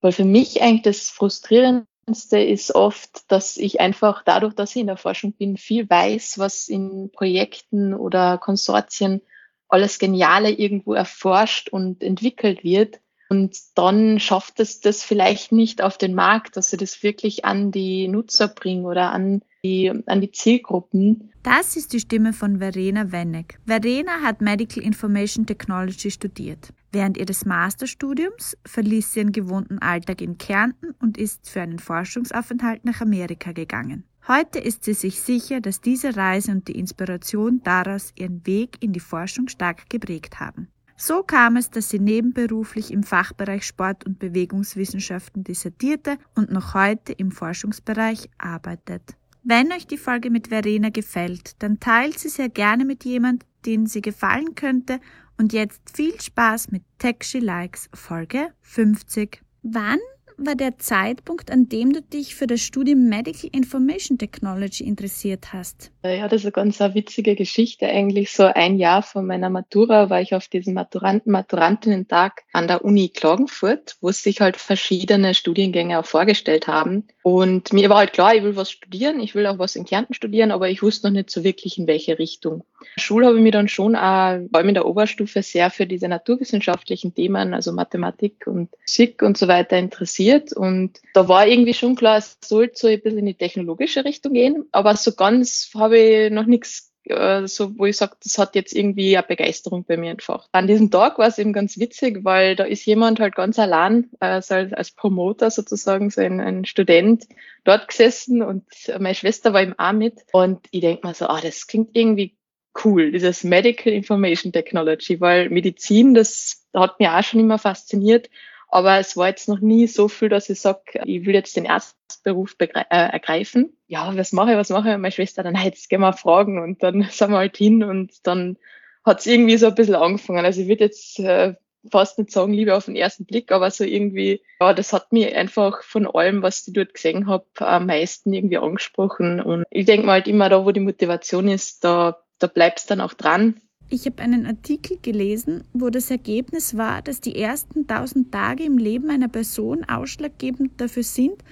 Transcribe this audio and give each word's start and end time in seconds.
Weil 0.00 0.12
für 0.12 0.24
mich 0.24 0.62
eigentlich 0.62 0.82
das 0.82 1.10
Frustrierendste 1.10 2.38
ist 2.38 2.74
oft, 2.74 3.30
dass 3.30 3.56
ich 3.56 3.80
einfach 3.80 4.22
dadurch, 4.24 4.54
dass 4.54 4.74
ich 4.74 4.80
in 4.80 4.86
der 4.86 4.96
Forschung 4.96 5.32
bin, 5.32 5.56
viel 5.56 5.90
weiß, 5.90 6.38
was 6.38 6.68
in 6.68 7.10
Projekten 7.12 7.94
oder 7.94 8.38
Konsortien 8.38 9.20
alles 9.68 9.98
Geniale 9.98 10.50
irgendwo 10.50 10.94
erforscht 10.94 11.68
und 11.68 12.02
entwickelt 12.02 12.64
wird. 12.64 13.00
Und 13.28 13.56
dann 13.74 14.18
schafft 14.20 14.58
es 14.58 14.80
das 14.80 15.02
vielleicht 15.02 15.52
nicht 15.52 15.82
auf 15.82 15.98
den 15.98 16.14
Markt, 16.14 16.56
dass 16.56 16.70
sie 16.70 16.78
das 16.78 17.02
wirklich 17.02 17.44
an 17.44 17.70
die 17.70 18.08
Nutzer 18.08 18.48
bringen 18.48 18.86
oder 18.86 19.12
an 19.12 19.42
die, 19.62 19.92
an 20.06 20.20
die 20.20 20.30
Zielgruppen. 20.30 21.30
Das 21.42 21.76
ist 21.76 21.92
die 21.92 22.00
Stimme 22.00 22.32
von 22.32 22.58
Verena 22.58 23.12
Wenneck. 23.12 23.58
Verena 23.66 24.22
hat 24.22 24.40
Medical 24.40 24.82
Information 24.82 25.46
Technology 25.46 26.10
studiert. 26.10 26.72
Während 26.90 27.18
ihres 27.18 27.44
Masterstudiums 27.44 28.56
verließ 28.64 29.12
sie 29.12 29.20
ihren 29.20 29.32
gewohnten 29.32 29.78
Alltag 29.78 30.22
in 30.22 30.38
Kärnten 30.38 30.94
und 31.00 31.18
ist 31.18 31.50
für 31.50 31.60
einen 31.60 31.78
Forschungsaufenthalt 31.78 32.84
nach 32.86 33.02
Amerika 33.02 33.52
gegangen. 33.52 34.04
Heute 34.26 34.58
ist 34.58 34.84
sie 34.84 34.94
sich 34.94 35.20
sicher, 35.20 35.60
dass 35.60 35.80
diese 35.80 36.16
Reise 36.16 36.52
und 36.52 36.68
die 36.68 36.78
Inspiration 36.78 37.60
daraus 37.62 38.12
ihren 38.14 38.46
Weg 38.46 38.76
in 38.80 38.92
die 38.92 39.00
Forschung 39.00 39.48
stark 39.48 39.88
geprägt 39.90 40.40
haben. 40.40 40.68
So 41.00 41.22
kam 41.22 41.56
es, 41.56 41.70
dass 41.70 41.90
sie 41.90 42.00
nebenberuflich 42.00 42.92
im 42.92 43.04
Fachbereich 43.04 43.62
Sport- 43.62 44.04
und 44.04 44.18
Bewegungswissenschaften 44.18 45.44
dissertierte 45.44 46.18
und 46.34 46.50
noch 46.50 46.74
heute 46.74 47.12
im 47.12 47.30
Forschungsbereich 47.30 48.28
arbeitet. 48.36 49.02
Wenn 49.44 49.70
euch 49.70 49.86
die 49.86 49.96
Folge 49.96 50.28
mit 50.28 50.48
Verena 50.48 50.90
gefällt, 50.90 51.62
dann 51.62 51.78
teilt 51.78 52.18
sie 52.18 52.28
sehr 52.28 52.48
gerne 52.48 52.84
mit 52.84 53.04
jemand, 53.04 53.46
den 53.64 53.86
sie 53.86 54.00
gefallen 54.00 54.56
könnte 54.56 54.98
und 55.38 55.52
jetzt 55.52 55.80
viel 55.94 56.20
Spaß 56.20 56.72
mit 56.72 56.82
Tech 56.98 57.18
She 57.22 57.38
Likes 57.38 57.88
Folge 57.94 58.48
50. 58.62 59.40
Wann 59.62 60.00
war 60.38 60.54
der 60.54 60.78
Zeitpunkt, 60.78 61.50
an 61.50 61.68
dem 61.68 61.92
du 61.92 62.00
dich 62.00 62.34
für 62.34 62.46
das 62.46 62.60
Studium 62.60 63.08
Medical 63.08 63.50
Information 63.52 64.18
Technology 64.18 64.84
interessiert 64.84 65.52
hast? 65.52 65.90
Ja, 66.04 66.28
das 66.28 66.40
ist 66.40 66.46
eine 66.46 66.52
ganz 66.52 66.80
eine 66.80 66.94
witzige 66.94 67.34
Geschichte. 67.34 67.86
Eigentlich 67.86 68.30
so 68.30 68.44
ein 68.44 68.78
Jahr 68.78 69.02
vor 69.02 69.22
meiner 69.22 69.50
Matura 69.50 70.10
war 70.10 70.20
ich 70.20 70.34
auf 70.34 70.48
diesem 70.48 70.74
Maturanten, 70.74 71.32
Maturantinen-Tag 71.32 72.44
an 72.52 72.68
der 72.68 72.84
Uni 72.84 73.08
Klagenfurt, 73.08 73.96
wo 74.00 74.10
sich 74.12 74.40
halt 74.40 74.56
verschiedene 74.56 75.34
Studiengänge 75.34 75.98
auch 75.98 76.06
vorgestellt 76.06 76.68
haben. 76.68 77.08
Und 77.28 77.74
mir 77.74 77.90
war 77.90 77.98
halt 77.98 78.14
klar, 78.14 78.34
ich 78.34 78.42
will 78.42 78.56
was 78.56 78.70
studieren, 78.70 79.20
ich 79.20 79.34
will 79.34 79.46
auch 79.46 79.58
was 79.58 79.76
in 79.76 79.84
Kärnten 79.84 80.14
studieren, 80.14 80.50
aber 80.50 80.70
ich 80.70 80.82
wusste 80.82 81.08
noch 81.08 81.12
nicht 81.12 81.28
so 81.28 81.44
wirklich, 81.44 81.76
in 81.76 81.86
welche 81.86 82.18
Richtung. 82.18 82.64
Schule 82.96 83.26
habe 83.26 83.36
ich 83.36 83.42
mich 83.42 83.52
dann 83.52 83.68
schon 83.68 83.96
auch, 83.96 84.38
vor 84.50 84.58
allem 84.58 84.68
in 84.68 84.74
der 84.74 84.86
Oberstufe, 84.86 85.42
sehr 85.42 85.70
für 85.70 85.86
diese 85.86 86.08
naturwissenschaftlichen 86.08 87.14
Themen, 87.14 87.52
also 87.52 87.72
Mathematik 87.72 88.46
und 88.46 88.70
Physik 88.86 89.20
und 89.20 89.36
so 89.36 89.46
weiter 89.46 89.76
interessiert. 89.76 90.54
Und 90.54 91.00
da 91.12 91.28
war 91.28 91.46
irgendwie 91.46 91.74
schon 91.74 91.96
klar, 91.96 92.16
es 92.16 92.38
sollte 92.42 92.78
so 92.78 92.86
ein 92.88 92.98
bisschen 92.98 93.18
in 93.18 93.26
die 93.26 93.34
technologische 93.34 94.06
Richtung 94.06 94.32
gehen, 94.32 94.64
aber 94.72 94.96
so 94.96 95.12
ganz 95.12 95.70
habe 95.74 95.98
ich 95.98 96.32
noch 96.32 96.46
nichts 96.46 96.87
äh, 97.10 97.46
so, 97.46 97.78
wo 97.78 97.86
ich 97.86 97.96
sage, 97.96 98.16
das 98.22 98.38
hat 98.38 98.54
jetzt 98.54 98.74
irgendwie 98.74 99.16
eine 99.16 99.26
Begeisterung 99.26 99.84
bei 99.84 99.96
mir 99.96 100.10
entfacht. 100.10 100.48
An 100.52 100.66
diesem 100.66 100.90
Tag 100.90 101.18
war 101.18 101.28
es 101.28 101.38
eben 101.38 101.52
ganz 101.52 101.78
witzig, 101.78 102.24
weil 102.24 102.56
da 102.56 102.64
ist 102.64 102.84
jemand 102.86 103.20
halt 103.20 103.34
ganz 103.34 103.58
allein, 103.58 104.10
also 104.20 104.54
als 104.54 104.90
Promoter 104.92 105.50
sozusagen, 105.50 106.10
so 106.10 106.20
ein, 106.20 106.40
ein 106.40 106.64
Student, 106.64 107.24
dort 107.64 107.88
gesessen 107.88 108.42
und 108.42 108.64
meine 108.98 109.14
Schwester 109.14 109.52
war 109.52 109.62
ihm 109.62 109.74
auch 109.78 109.92
mit. 109.92 110.24
Und 110.32 110.66
ich 110.70 110.80
denke 110.80 111.06
mir 111.06 111.14
so, 111.14 111.26
ah, 111.26 111.40
das 111.40 111.66
klingt 111.66 111.90
irgendwie 111.94 112.36
cool, 112.84 113.12
dieses 113.12 113.44
Medical 113.44 113.92
Information 113.92 114.52
Technology, 114.52 115.20
weil 115.20 115.50
Medizin, 115.50 116.14
das 116.14 116.64
hat 116.74 117.00
mir 117.00 117.16
auch 117.16 117.22
schon 117.22 117.40
immer 117.40 117.58
fasziniert. 117.58 118.30
Aber 118.68 118.98
es 118.98 119.16
war 119.16 119.28
jetzt 119.28 119.48
noch 119.48 119.60
nie 119.60 119.86
so 119.86 120.08
viel, 120.08 120.28
dass 120.28 120.50
ich 120.50 120.60
sage, 120.60 121.00
ich 121.04 121.24
will 121.24 121.34
jetzt 121.34 121.56
den 121.56 121.64
Erstberuf 121.64 122.54
äh, 122.58 122.68
ergreifen. 122.88 123.76
Ja, 123.86 124.14
was 124.14 124.32
mache 124.32 124.52
ich, 124.52 124.56
was 124.58 124.68
mache 124.68 124.90
ich? 124.90 124.98
Meine 124.98 125.12
Schwester 125.12 125.42
dann, 125.42 125.56
jetzt 125.64 125.88
gehen 125.88 126.00
wir 126.00 126.12
fragen. 126.12 126.58
Und 126.58 126.82
dann 126.82 127.02
sind 127.10 127.30
wir 127.30 127.38
halt 127.38 127.56
hin 127.56 127.82
und 127.82 128.26
dann 128.26 128.58
hat 129.04 129.20
es 129.20 129.26
irgendwie 129.26 129.56
so 129.56 129.68
ein 129.68 129.74
bisschen 129.74 129.94
angefangen. 129.94 130.44
Also 130.44 130.60
ich 130.60 130.68
würde 130.68 130.84
jetzt 130.84 131.18
äh, 131.18 131.54
fast 131.90 132.18
nicht 132.18 132.30
sagen, 132.30 132.52
Liebe 132.52 132.76
auf 132.76 132.84
den 132.84 132.96
ersten 132.96 133.24
Blick, 133.24 133.52
aber 133.52 133.70
so 133.70 133.84
irgendwie, 133.84 134.42
ja, 134.60 134.74
das 134.74 134.92
hat 134.92 135.12
mich 135.12 135.34
einfach 135.34 135.82
von 135.82 136.06
allem, 136.06 136.42
was 136.42 136.66
ich 136.66 136.74
dort 136.74 136.92
gesehen 136.92 137.26
habe, 137.26 137.46
am 137.58 137.86
meisten 137.86 138.32
irgendwie 138.32 138.58
angesprochen. 138.58 139.40
Und 139.40 139.64
ich 139.70 139.86
denke 139.86 140.06
mal 140.06 140.14
halt 140.14 140.28
immer 140.28 140.50
da, 140.50 140.64
wo 140.64 140.72
die 140.72 140.80
Motivation 140.80 141.48
ist, 141.48 141.84
da, 141.84 142.22
da 142.38 142.46
bleibst 142.48 142.90
dann 142.90 143.00
auch 143.00 143.14
dran. 143.14 143.60
Ich 143.90 144.04
habe 144.04 144.22
einen 144.22 144.44
Artikel 144.44 144.98
gelesen, 145.00 145.64
wo 145.72 145.88
das 145.88 146.10
Ergebnis 146.10 146.76
war, 146.76 147.00
dass 147.00 147.22
die 147.22 147.36
ersten 147.36 147.86
tausend 147.86 148.30
Tage 148.30 148.64
im 148.64 148.76
Leben 148.76 149.08
einer 149.08 149.28
Person 149.28 149.84
ausschlaggebend 149.84 150.78
dafür 150.78 151.02
sind, 151.02 151.42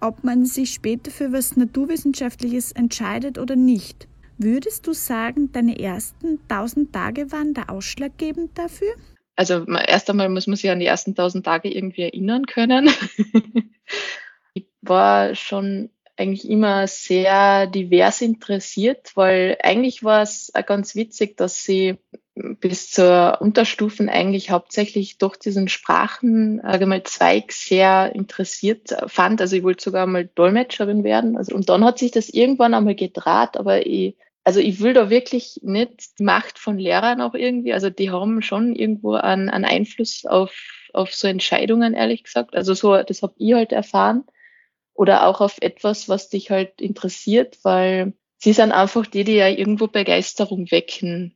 ob 0.00 0.22
man 0.22 0.44
sich 0.46 0.72
später 0.72 1.10
für 1.10 1.32
was 1.32 1.56
Naturwissenschaftliches 1.56 2.70
entscheidet 2.72 3.38
oder 3.38 3.56
nicht. 3.56 4.06
Würdest 4.38 4.86
du 4.86 4.92
sagen, 4.92 5.50
deine 5.52 5.80
ersten 5.80 6.38
tausend 6.46 6.92
Tage 6.92 7.32
waren 7.32 7.54
da 7.54 7.64
ausschlaggebend 7.64 8.56
dafür? 8.56 8.94
Also 9.34 9.64
erst 9.66 10.08
einmal 10.08 10.28
muss 10.28 10.46
man 10.46 10.56
sich 10.56 10.70
an 10.70 10.78
die 10.78 10.86
ersten 10.86 11.16
tausend 11.16 11.44
Tage 11.44 11.74
irgendwie 11.74 12.02
erinnern 12.02 12.46
können. 12.46 12.88
ich 14.54 14.66
war 14.80 15.34
schon 15.34 15.90
eigentlich 16.20 16.48
immer 16.48 16.86
sehr 16.86 17.66
divers 17.66 18.20
interessiert, 18.20 19.12
weil 19.14 19.56
eigentlich 19.62 20.04
war 20.04 20.22
es 20.22 20.52
ganz 20.66 20.94
witzig, 20.94 21.36
dass 21.38 21.64
sie 21.64 21.96
bis 22.34 22.90
zur 22.90 23.38
Unterstufen 23.40 24.08
eigentlich 24.08 24.50
hauptsächlich 24.50 25.18
durch 25.18 25.36
diesen 25.36 25.68
Sprachen 25.68 26.60
allgemein 26.60 27.04
Zweig 27.04 27.52
sehr 27.52 28.14
interessiert 28.14 28.94
fand. 29.06 29.40
Also 29.40 29.56
ich 29.56 29.62
wollte 29.62 29.82
sogar 29.82 30.06
mal 30.06 30.28
Dolmetscherin 30.34 31.04
werden. 31.04 31.36
Also, 31.36 31.54
und 31.54 31.68
dann 31.68 31.84
hat 31.84 31.98
sich 31.98 32.10
das 32.10 32.28
irgendwann 32.28 32.74
einmal 32.74 32.94
gedraht, 32.94 33.56
aber 33.56 33.86
ich, 33.86 34.16
also 34.44 34.60
ich 34.60 34.80
will 34.80 34.92
da 34.92 35.10
wirklich 35.10 35.60
nicht 35.62 36.18
die 36.18 36.24
Macht 36.24 36.58
von 36.58 36.78
Lehrern 36.78 37.20
auch 37.20 37.34
irgendwie, 37.34 37.72
also 37.72 37.90
die 37.90 38.10
haben 38.10 38.42
schon 38.42 38.74
irgendwo 38.74 39.14
einen, 39.14 39.48
einen 39.48 39.64
Einfluss 39.64 40.24
auf, 40.26 40.52
auf 40.92 41.14
so 41.14 41.28
Entscheidungen, 41.28 41.94
ehrlich 41.94 42.24
gesagt. 42.24 42.54
Also 42.54 42.74
so, 42.74 43.02
das 43.02 43.22
habe 43.22 43.34
ich 43.38 43.54
halt 43.54 43.72
erfahren 43.72 44.24
oder 44.94 45.26
auch 45.26 45.40
auf 45.40 45.56
etwas, 45.60 46.08
was 46.08 46.28
dich 46.28 46.50
halt 46.50 46.80
interessiert, 46.80 47.58
weil 47.62 48.12
sie 48.38 48.52
sind 48.52 48.72
einfach 48.72 49.06
die, 49.06 49.24
die 49.24 49.36
ja 49.36 49.48
irgendwo 49.48 49.86
Begeisterung 49.86 50.70
wecken. 50.70 51.34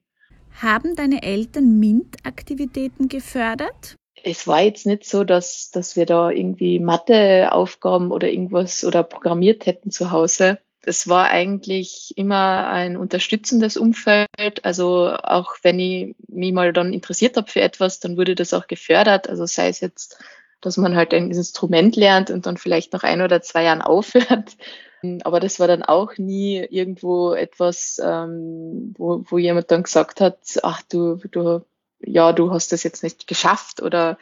Haben 0.60 0.94
deine 0.94 1.22
Eltern 1.22 1.78
MINT-Aktivitäten 1.78 3.08
gefördert? 3.08 3.96
Es 4.22 4.46
war 4.46 4.62
jetzt 4.62 4.86
nicht 4.86 5.04
so, 5.04 5.24
dass, 5.24 5.70
dass 5.70 5.96
wir 5.96 6.06
da 6.06 6.30
irgendwie 6.30 6.78
Matheaufgaben 6.78 8.10
oder 8.10 8.30
irgendwas 8.30 8.84
oder 8.84 9.02
programmiert 9.02 9.66
hätten 9.66 9.90
zu 9.90 10.12
Hause. 10.12 10.58
Es 10.86 11.08
war 11.08 11.30
eigentlich 11.30 12.12
immer 12.16 12.68
ein 12.68 12.96
unterstützendes 12.96 13.76
Umfeld. 13.76 14.64
Also 14.64 15.16
auch 15.22 15.56
wenn 15.62 15.78
ich 15.78 16.14
mich 16.28 16.52
mal 16.52 16.72
dann 16.72 16.92
interessiert 16.92 17.36
habe 17.36 17.50
für 17.50 17.60
etwas, 17.60 18.00
dann 18.00 18.16
wurde 18.16 18.34
das 18.34 18.54
auch 18.54 18.66
gefördert. 18.66 19.28
Also 19.28 19.46
sei 19.46 19.68
es 19.68 19.80
jetzt 19.80 20.18
dass 20.64 20.76
man 20.76 20.96
halt 20.96 21.12
ein 21.12 21.30
Instrument 21.30 21.96
lernt 21.96 22.30
und 22.30 22.46
dann 22.46 22.56
vielleicht 22.56 22.92
nach 22.92 23.04
ein 23.04 23.20
oder 23.20 23.42
zwei 23.42 23.64
Jahren 23.64 23.82
aufhört. 23.82 24.56
Aber 25.24 25.38
das 25.38 25.60
war 25.60 25.68
dann 25.68 25.82
auch 25.82 26.16
nie 26.16 26.64
irgendwo 26.70 27.34
etwas, 27.34 28.00
ähm, 28.02 28.94
wo, 28.96 29.22
wo 29.28 29.36
jemand 29.36 29.70
dann 29.70 29.82
gesagt 29.82 30.22
hat, 30.22 30.38
ach 30.62 30.80
du, 30.82 31.16
du, 31.30 31.60
ja, 32.00 32.32
du 32.32 32.50
hast 32.50 32.72
das 32.72 32.82
jetzt 32.84 33.02
nicht 33.02 33.26
geschafft 33.26 33.82
oder 33.82 34.16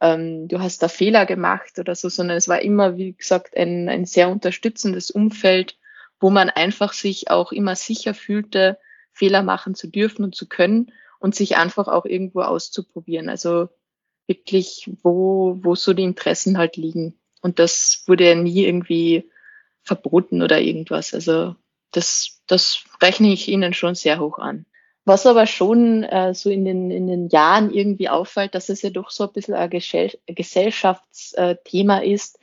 ähm, 0.00 0.48
du 0.48 0.60
hast 0.60 0.82
da 0.82 0.88
Fehler 0.88 1.24
gemacht 1.24 1.78
oder 1.78 1.94
so, 1.94 2.08
sondern 2.08 2.36
es 2.36 2.48
war 2.48 2.60
immer, 2.62 2.96
wie 2.96 3.12
gesagt, 3.12 3.56
ein, 3.56 3.88
ein 3.88 4.06
sehr 4.06 4.28
unterstützendes 4.28 5.12
Umfeld, 5.12 5.78
wo 6.18 6.30
man 6.30 6.50
einfach 6.50 6.92
sich 6.92 7.30
auch 7.30 7.52
immer 7.52 7.76
sicher 7.76 8.12
fühlte, 8.12 8.78
Fehler 9.12 9.42
machen 9.42 9.76
zu 9.76 9.86
dürfen 9.86 10.24
und 10.24 10.34
zu 10.34 10.48
können 10.48 10.90
und 11.20 11.36
sich 11.36 11.56
einfach 11.56 11.86
auch 11.86 12.06
irgendwo 12.06 12.40
auszuprobieren. 12.40 13.28
Also 13.28 13.68
wirklich, 14.26 14.90
wo, 15.02 15.58
wo 15.62 15.74
so 15.74 15.92
die 15.92 16.02
Interessen 16.02 16.58
halt 16.58 16.76
liegen. 16.76 17.18
Und 17.42 17.58
das 17.58 18.04
wurde 18.06 18.28
ja 18.28 18.34
nie 18.34 18.64
irgendwie 18.64 19.30
verboten 19.82 20.42
oder 20.42 20.60
irgendwas. 20.60 21.12
Also 21.14 21.56
das, 21.92 22.40
das 22.46 22.84
rechne 23.02 23.32
ich 23.32 23.48
Ihnen 23.48 23.74
schon 23.74 23.94
sehr 23.94 24.18
hoch 24.18 24.38
an. 24.38 24.66
Was 25.04 25.26
aber 25.26 25.46
schon 25.46 26.02
äh, 26.02 26.32
so 26.34 26.48
in 26.48 26.64
den, 26.64 26.90
in 26.90 27.06
den 27.06 27.28
Jahren 27.28 27.70
irgendwie 27.70 28.08
auffällt, 28.08 28.54
dass 28.54 28.70
es 28.70 28.80
ja 28.80 28.88
doch 28.88 29.10
so 29.10 29.24
ein 29.24 29.32
bisschen 29.32 29.54
ein 29.54 29.68
Gesell 29.68 30.12
Gesellschaftsthema 30.26 31.98
ist, 31.98 32.38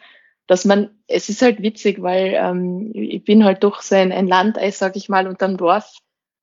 dass 0.46 0.66
man, 0.66 0.92
es 1.08 1.30
ist 1.30 1.42
halt 1.42 1.64
witzig, 1.64 2.02
weil 2.04 2.34
ähm, 2.36 2.92
ich 2.94 3.24
bin 3.24 3.44
halt 3.44 3.64
doch 3.64 3.82
so 3.82 3.96
ein, 3.96 4.12
ein 4.12 4.28
Landeis, 4.28 4.78
sag 4.78 4.96
ich 4.96 5.10
mal, 5.10 5.28
unterm 5.28 5.58
Dorf. 5.58 5.98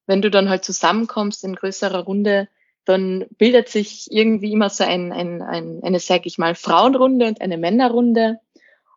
Wenn 0.06 0.22
du 0.22 0.30
dann 0.30 0.48
halt 0.48 0.64
zusammenkommst 0.64 1.44
in 1.44 1.54
größerer 1.54 2.00
Runde, 2.00 2.48
dann 2.88 3.26
bildet 3.36 3.68
sich 3.68 4.10
irgendwie 4.10 4.52
immer 4.52 4.70
so 4.70 4.82
ein, 4.82 5.12
ein, 5.12 5.42
ein, 5.42 5.80
eine, 5.82 6.00
sag 6.00 6.24
ich 6.24 6.38
mal, 6.38 6.54
Frauenrunde 6.54 7.26
und 7.26 7.40
eine 7.42 7.58
Männerrunde. 7.58 8.40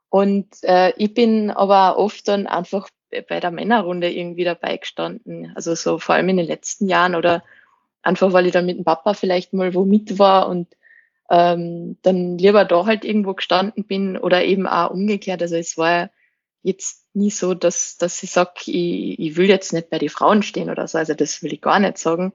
Und 0.10 0.48
äh, 0.64 0.94
ich 0.96 1.14
bin 1.14 1.52
aber 1.52 1.98
oft 1.98 2.26
dann 2.30 2.48
einfach 2.48 2.90
bei 3.10 3.42
der 3.42 3.52
Männerrunde 3.52 4.10
irgendwie 4.10 4.46
dabei 4.46 4.78
gestanden. 4.78 5.52
Also 5.56 5.76
so 5.76 6.00
vor 6.00 6.16
allem 6.16 6.30
in 6.30 6.38
den 6.38 6.48
letzten 6.48 6.88
Jahren 6.88 7.16
oder 7.16 7.44
einfach, 8.02 8.32
weil 8.32 8.46
ich 8.46 8.54
dann 8.54 8.66
mit 8.66 8.78
dem 8.78 8.86
Papa 8.86 9.14
vielleicht 9.14 9.52
mal 9.52 9.74
wo 9.74 9.84
mit 9.84 10.18
war 10.18 10.48
und 10.48 10.68
ähm, 11.30 11.98
dann 12.02 12.38
lieber 12.38 12.64
da 12.64 12.86
halt 12.86 13.04
irgendwo 13.04 13.34
gestanden 13.34 13.86
bin 13.86 14.18
oder 14.18 14.44
eben 14.46 14.68
auch 14.68 14.92
umgekehrt. 14.92 15.42
Also 15.42 15.58
es 15.58 15.78
war 15.78 16.12
jetzt 16.64 17.06
nie 17.14 17.30
so, 17.30 17.54
dass, 17.54 17.98
dass 17.98 18.24
ich 18.24 18.32
sage, 18.32 18.52
ich, 18.68 19.20
ich 19.20 19.36
will 19.36 19.50
jetzt 19.50 19.74
nicht 19.74 19.90
bei 19.90 19.98
den 19.98 20.10
Frauen 20.10 20.44
stehen 20.44 20.70
oder 20.70 20.88
so. 20.88 20.98
Also 20.98 21.14
das 21.14 21.44
will 21.44 21.54
ich 21.54 21.62
gar 21.62 21.80
nicht 21.80 21.98
sagen. 21.98 22.32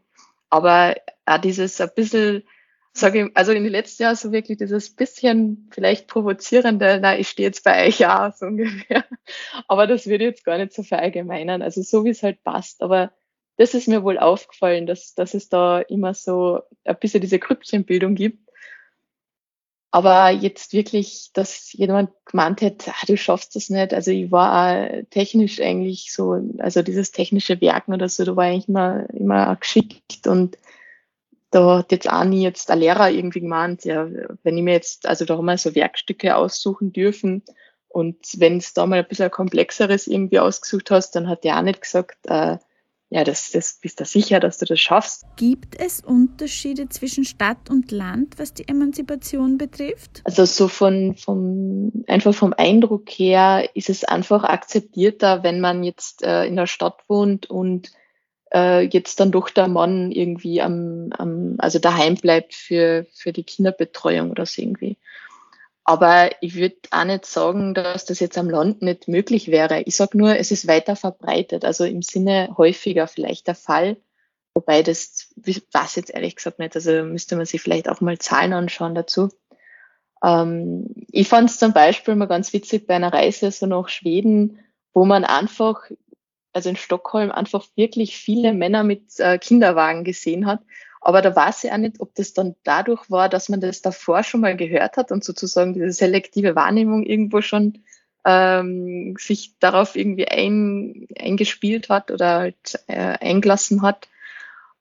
Aber 0.57 0.95
auch 1.27 1.39
dieses 1.39 1.81
ein 1.83 1.91
bisschen, 1.95 2.43
sage 2.95 3.27
ich, 3.27 3.37
also 3.37 3.53
in 3.53 3.63
den 3.63 3.73
letzten 3.73 4.05
Jahren 4.05 4.17
so 4.17 4.33
wirklich 4.33 4.57
dieses 4.57 4.95
bisschen 4.95 5.69
vielleicht 5.71 6.09
provozierende, 6.09 6.99
na, 7.03 7.19
ich 7.19 7.29
stehe 7.29 7.49
jetzt 7.49 7.63
bei 7.63 7.87
euch 7.87 7.99
ja, 7.99 8.33
so 8.39 8.47
ungefähr. 8.47 9.05
Aber 9.69 9.87
das 9.87 10.07
würde 10.07 10.25
ich 10.25 10.31
jetzt 10.31 10.45
gar 10.45 10.57
nicht 10.57 10.73
so 10.73 10.83
verallgemeinern. 10.83 11.61
Also 11.61 11.83
so 11.83 12.05
wie 12.05 12.11
es 12.11 12.23
halt 12.23 12.43
passt. 12.43 12.83
Aber 12.83 13.13
das 13.59 13.75
ist 13.75 13.87
mir 13.87 14.03
wohl 14.03 14.19
aufgefallen, 14.19 14.87
dass, 14.87 15.15
dass 15.15 15.35
es 15.35 15.51
da 15.51 15.81
immer 15.81 16.15
so 16.15 16.61
ein 16.85 16.99
bisschen 16.99 17.21
diese 17.21 17.39
Grüppchenbildung 17.39 18.15
gibt. 18.15 18.46
Aber 19.91 20.31
jetzt 20.31 20.73
wirklich, 20.73 21.31
dass 21.33 21.73
jemand 21.73 22.11
gemeint 22.27 22.61
hat, 22.61 22.89
ah, 22.89 23.07
du 23.07 23.17
schaffst 23.17 23.57
das 23.57 23.71
nicht. 23.71 23.95
Also 23.95 24.11
ich 24.11 24.31
war 24.31 24.53
auch 24.89 25.03
technisch 25.11 25.61
eigentlich 25.61 26.13
so, 26.13 26.39
also 26.59 26.83
dieses 26.83 27.13
technische 27.13 27.61
Werken 27.61 27.95
oder 27.95 28.09
so, 28.09 28.25
da 28.25 28.37
war 28.37 28.51
ich 28.51 28.69
immer, 28.69 29.09
immer 29.11 29.57
geschickt 29.57 30.27
und 30.27 30.59
da 31.51 31.79
hat 31.79 31.93
jetzt 31.93 32.11
auch 32.11 32.25
nie 32.25 32.43
jetzt 32.43 32.69
der 32.69 32.77
Lehrer 32.77 33.11
irgendwie 33.11 33.41
gemeint, 33.41 33.85
ja, 33.85 34.07
wenn 34.43 34.59
ich 34.59 34.65
mir 34.65 34.75
jetzt, 34.75 35.07
also 35.07 35.25
da 35.25 35.39
haben 35.39 35.47
wir 35.47 35.57
so 35.57 35.75
Werkstücke 35.75 36.37
aussuchen 36.37 36.93
dürfen 36.93 37.43
und 37.89 38.19
wenn 38.37 38.59
es 38.59 38.75
da 38.75 38.85
mal 38.85 38.99
ein 38.99 39.09
bisschen 39.09 39.31
komplexeres 39.31 40.07
irgendwie 40.07 40.41
ausgesucht 40.41 40.91
hast, 40.91 41.13
dann 41.13 41.29
hat 41.29 41.45
der 41.45 41.57
auch 41.57 41.63
nicht 41.63 41.81
gesagt, 41.81 42.19
äh, 42.25 42.59
ja, 43.09 43.23
das, 43.23 43.53
das 43.53 43.79
bist 43.81 44.01
du 44.01 44.05
sicher, 44.05 44.41
dass 44.41 44.59
du 44.59 44.65
das 44.65 44.81
schaffst. 44.81 45.25
Gibt 45.37 45.79
es 45.81 46.01
Unterschiede 46.01 46.89
zwischen 46.89 47.25
Stadt 47.25 47.71
und 47.71 47.93
Land, 47.93 48.39
was 48.39 48.53
die 48.53 48.67
Emanzipation 48.67 49.59
betrifft? 49.59 50.23
Also 50.25 50.45
so 50.45 50.67
von, 50.67 51.15
vom, 51.15 52.05
einfach 52.09 52.35
vom 52.35 52.53
Eindruck 52.53 53.09
her 53.11 53.71
ist 53.75 53.91
es 53.91 54.03
einfach 54.03 54.43
akzeptierter, 54.43 55.45
wenn 55.45 55.61
man 55.61 55.85
jetzt 55.85 56.25
äh, 56.25 56.47
in 56.47 56.57
der 56.57 56.67
Stadt 56.67 56.99
wohnt 57.07 57.49
und 57.49 57.93
äh, 58.53 58.83
jetzt 58.87 59.21
dann 59.21 59.31
doch 59.31 59.51
der 59.51 59.69
Mann 59.69 60.11
irgendwie 60.11 60.61
am, 60.61 61.11
am 61.17 61.55
also 61.59 61.79
daheim 61.79 62.17
bleibt 62.17 62.55
für, 62.55 63.07
für 63.15 63.33
die 63.33 63.45
Kinderbetreuung 63.45 64.33
oder 64.33 64.47
so 64.47 64.61
irgendwie. 64.63 64.97
Aber 65.89 66.31
ich 66.41 66.57
würde 66.57 66.77
auch 66.91 67.05
nicht 67.05 67.27
sagen, 67.27 67.73
dass 67.73 68.05
das 68.05 68.19
jetzt 68.19 68.37
am 68.37 68.51
Land 68.51 68.83
nicht 68.83 69.07
möglich 69.07 69.53
wäre. 69.53 69.83
Ich 69.83 69.95
sage 69.95 70.19
nur, 70.19 70.37
es 70.37 70.51
ist 70.51 70.67
weiter 70.67 70.97
verbreitet, 70.97 71.65
also 71.65 71.85
im 71.85 72.03
Sinne 72.03 72.53
häufiger 72.59 73.07
vielleicht 73.07 73.47
der 73.47 73.55
Fall. 73.55 73.97
Wobei 74.53 74.83
das 74.83 75.33
weiß 75.37 75.95
jetzt 75.95 76.11
ehrlich 76.11 76.35
gesagt 76.35 76.59
nicht. 76.59 76.75
Also 76.75 77.05
müsste 77.05 77.37
man 77.37 77.47
sich 77.47 77.63
vielleicht 77.63 77.89
auch 77.89 78.01
mal 78.01 78.19
Zahlen 78.19 78.53
anschauen 78.53 78.97
dazu. 78.97 79.29
Ähm, 80.25 81.07
ich 81.13 81.29
fand 81.29 81.51
es 81.51 81.59
zum 81.61 81.73
Beispiel 81.73 82.17
mal 82.17 82.27
ganz 82.27 82.53
witzig 82.53 82.89
bei 82.89 82.97
einer 82.97 83.13
Reise 83.13 83.53
so 83.53 83.67
nach 83.67 83.89
Schweden, 83.89 84.59
wo 84.93 85.05
man 85.05 85.25
einfach, 85.25 85.83
also 86.53 86.69
in 86.69 86.77
Stockholm, 86.77 87.31
einfach 87.31 87.65
wirklich 87.77 88.17
viele 88.17 88.53
Männer 88.53 88.83
mit 88.83 89.21
äh, 89.21 89.39
Kinderwagen 89.39 90.03
gesehen 90.03 90.47
hat 90.47 90.63
aber 91.01 91.23
da 91.23 91.35
weiß 91.35 91.65
ich 91.65 91.73
auch 91.73 91.77
nicht, 91.77 92.01
ob 92.01 92.15
das 92.15 92.33
dann 92.33 92.57
dadurch 92.65 93.11
war, 93.11 93.29
dass 93.29 93.49
man 93.49 93.61
das 93.61 93.83
davor 93.83 94.23
schon 94.23 94.41
mal 94.41 94.57
gehört 94.57 94.97
hat 94.97 95.13
und 95.13 95.25
sozusagen 95.25 95.75
diese 95.75 95.93
selektive 95.93 96.57
Wahrnehmung 96.57 97.05
irgendwo 97.05 97.43
schon 97.43 97.85
ähm, 98.25 99.15
sich 99.19 99.55
darauf 99.61 99.95
irgendwie 99.95 100.27
ein, 100.29 101.07
eingespielt 101.19 101.89
hat 101.89 102.11
oder 102.11 102.39
halt 102.41 102.81
äh, 102.89 102.95
eingelassen 102.97 103.83
hat. 103.83 104.09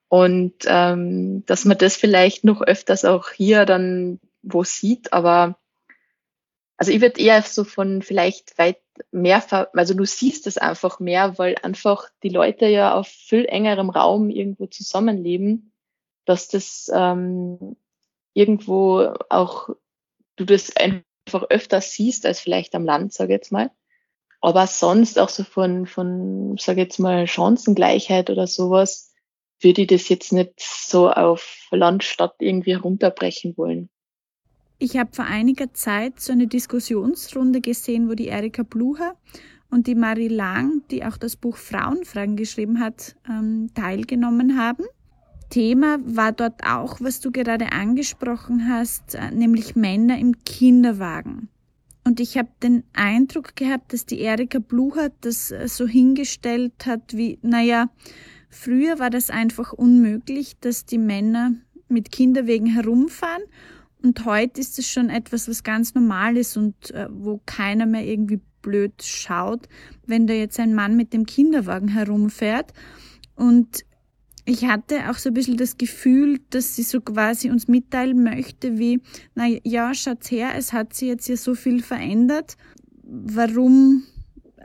Und 0.08 0.54
ähm, 0.66 1.46
dass 1.46 1.66
man 1.66 1.78
das 1.78 1.96
vielleicht 1.96 2.44
noch 2.44 2.62
öfters 2.62 3.06
auch 3.06 3.30
hier 3.30 3.66
dann 3.66 4.20
wo 4.42 4.64
sieht, 4.64 5.12
aber 5.12 5.58
also 6.78 6.92
ich 6.92 7.02
würde 7.02 7.22
eher 7.22 7.42
so 7.42 7.64
von 7.64 8.02
vielleicht 8.02 8.58
weit 8.58 8.78
mehr, 9.12 9.44
also 9.76 9.94
du 9.94 10.06
siehst 10.06 10.46
es 10.48 10.58
einfach 10.58 11.00
mehr, 11.00 11.38
weil 11.38 11.56
einfach 11.64 12.10
die 12.24 12.30
Leute 12.30 12.68
ja 12.68 12.94
auf 12.94 13.08
viel 13.08 13.46
engerem 13.46 13.90
Raum 13.90 14.30
irgendwo 14.30 14.68
zusammenleben 14.68 15.72
dass 16.26 16.48
das 16.48 16.92
ähm, 16.94 17.76
irgendwo 18.34 19.14
auch 19.30 19.70
du 20.36 20.46
das 20.46 20.76
einfach 20.76 21.44
öfter 21.50 21.82
siehst 21.82 22.26
als 22.26 22.40
vielleicht 22.40 22.76
am 22.76 22.86
Land, 22.86 23.14
sage 23.14 23.34
ich 23.34 23.38
jetzt 23.38 23.52
mal. 23.52 23.72
Aber 24.42 24.68
sonst 24.68 25.18
auch 25.18 25.30
so 25.30 25.44
von, 25.44 25.88
von 25.88 26.58
sage 26.60 26.82
jetzt 26.82 27.00
mal, 27.00 27.26
Chancengleichheit 27.28 28.30
oder 28.30 28.48
sowas, 28.48 29.12
würde 29.60 29.84
ich 29.84 29.88
das 29.88 30.10
jetzt 30.10 30.34
nicht 30.34 30.60
so 30.60 31.10
auf 31.10 31.68
Land, 31.72 32.04
Stadt 32.04 32.36
irgendwie 32.40 32.74
runterbrechen 32.74 33.58
wollen. 33.58 33.90
Ich 34.78 34.98
habe 34.98 35.10
vor 35.14 35.26
einiger 35.26 35.74
Zeit 35.74 36.20
so 36.20 36.34
eine 36.34 36.48
Diskussionsrunde 36.48 37.62
gesehen, 37.62 38.10
wo 38.10 38.14
die 38.14 38.28
Erika 38.28 38.64
Blucher 38.64 39.16
und 39.72 39.88
die 39.88 39.96
Marie 39.96 40.28
Lang, 40.28 40.84
die 40.92 41.06
auch 41.06 41.18
das 41.18 41.38
Buch 41.38 41.58
Frauenfragen 41.58 42.36
geschrieben 42.36 42.80
hat, 42.80 43.16
ähm, 43.28 43.72
teilgenommen 43.74 44.60
haben. 44.60 44.84
Thema 45.50 45.98
war 46.06 46.32
dort 46.32 46.66
auch, 46.66 47.02
was 47.02 47.20
du 47.20 47.32
gerade 47.32 47.72
angesprochen 47.72 48.68
hast, 48.70 49.16
äh, 49.16 49.32
nämlich 49.32 49.76
Männer 49.76 50.18
im 50.18 50.44
Kinderwagen. 50.44 51.50
Und 52.04 52.20
ich 52.20 52.38
habe 52.38 52.50
den 52.62 52.84
Eindruck 52.94 53.56
gehabt, 53.56 53.92
dass 53.92 54.06
die 54.06 54.20
Erika 54.20 54.60
Bluchert 54.60 55.14
das 55.22 55.52
äh, 55.52 55.68
so 55.68 55.88
hingestellt 55.88 56.86
hat, 56.86 57.18
wie, 57.18 57.40
naja, 57.42 57.90
früher 58.50 59.00
war 59.00 59.10
das 59.10 59.30
einfach 59.30 59.74
unmöglich, 59.74 60.58
dass 60.60 60.86
die 60.86 61.00
Männer 61.00 61.54
mit 61.88 62.12
Kinderwegen 62.12 62.68
herumfahren. 62.68 63.44
Und 64.04 64.24
heute 64.26 64.62
ist 64.62 64.78
es 64.78 64.88
schon 64.88 65.10
etwas, 65.10 65.50
was 65.50 65.64
ganz 65.64 65.96
normal 65.96 66.38
ist 66.38 66.58
und 66.58 66.92
äh, 66.92 67.08
wo 67.10 67.42
keiner 67.46 67.88
mehr 67.88 68.06
irgendwie 68.06 68.40
blöd 68.62 69.02
schaut, 69.02 69.68
wenn 70.06 70.28
da 70.28 70.34
jetzt 70.34 70.60
ein 70.60 70.76
Mann 70.76 70.96
mit 70.96 71.12
dem 71.12 71.26
Kinderwagen 71.26 71.88
herumfährt. 71.88 72.74
Und 73.36 73.84
ich 74.46 74.66
hatte 74.66 75.10
auch 75.10 75.18
so 75.18 75.30
ein 75.30 75.34
bisschen 75.34 75.58
das 75.58 75.78
Gefühl, 75.78 76.40
dass 76.52 76.76
sie 76.76 76.84
so 76.84 77.02
quasi 77.02 77.50
uns 77.50 77.68
mitteilen 77.68 78.24
möchte, 78.24 78.78
wie, 78.78 79.02
na 79.34 79.48
ja, 79.64 79.94
schaut 79.94 80.30
her, 80.30 80.52
es 80.56 80.72
hat 80.72 80.94
sich 80.94 81.08
jetzt 81.08 81.28
ja 81.28 81.36
so 81.36 81.56
viel 81.56 81.82
verändert. 81.82 82.56
Warum 83.04 84.04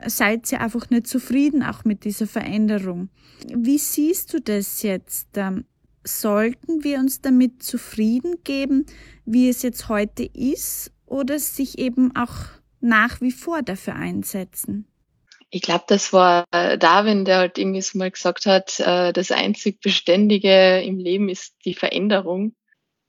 seid 0.05 0.51
ihr 0.51 0.61
einfach 0.61 0.89
nicht 0.91 1.07
zufrieden 1.07 1.63
auch 1.63 1.83
mit 1.83 2.05
dieser 2.05 2.27
Veränderung? 2.27 3.09
Wie 3.53 3.79
siehst 3.79 4.33
du 4.33 4.41
das 4.41 4.83
jetzt? 4.83 5.29
Ähm, 5.35 5.65
sollten 6.03 6.83
wir 6.83 6.99
uns 6.99 7.21
damit 7.21 7.61
zufrieden 7.63 8.35
geben, 8.43 8.85
wie 9.25 9.49
es 9.49 9.61
jetzt 9.61 9.89
heute 9.89 10.23
ist, 10.23 10.91
oder 11.05 11.37
sich 11.39 11.77
eben 11.77 12.15
auch 12.15 12.35
nach 12.79 13.21
wie 13.21 13.31
vor 13.31 13.61
dafür 13.61 13.95
einsetzen? 13.95 14.85
Ich 15.53 15.61
glaube, 15.61 15.83
das 15.87 16.13
war 16.13 16.45
Darwin, 16.51 17.25
der 17.25 17.37
halt 17.37 17.57
irgendwie 17.57 17.81
so 17.81 17.97
mal 17.97 18.09
gesagt 18.09 18.45
hat, 18.45 18.79
äh, 18.79 19.11
das 19.11 19.31
einzig 19.31 19.81
Beständige 19.81 20.81
im 20.81 20.97
Leben 20.97 21.27
ist 21.27 21.55
die 21.65 21.73
Veränderung. 21.73 22.55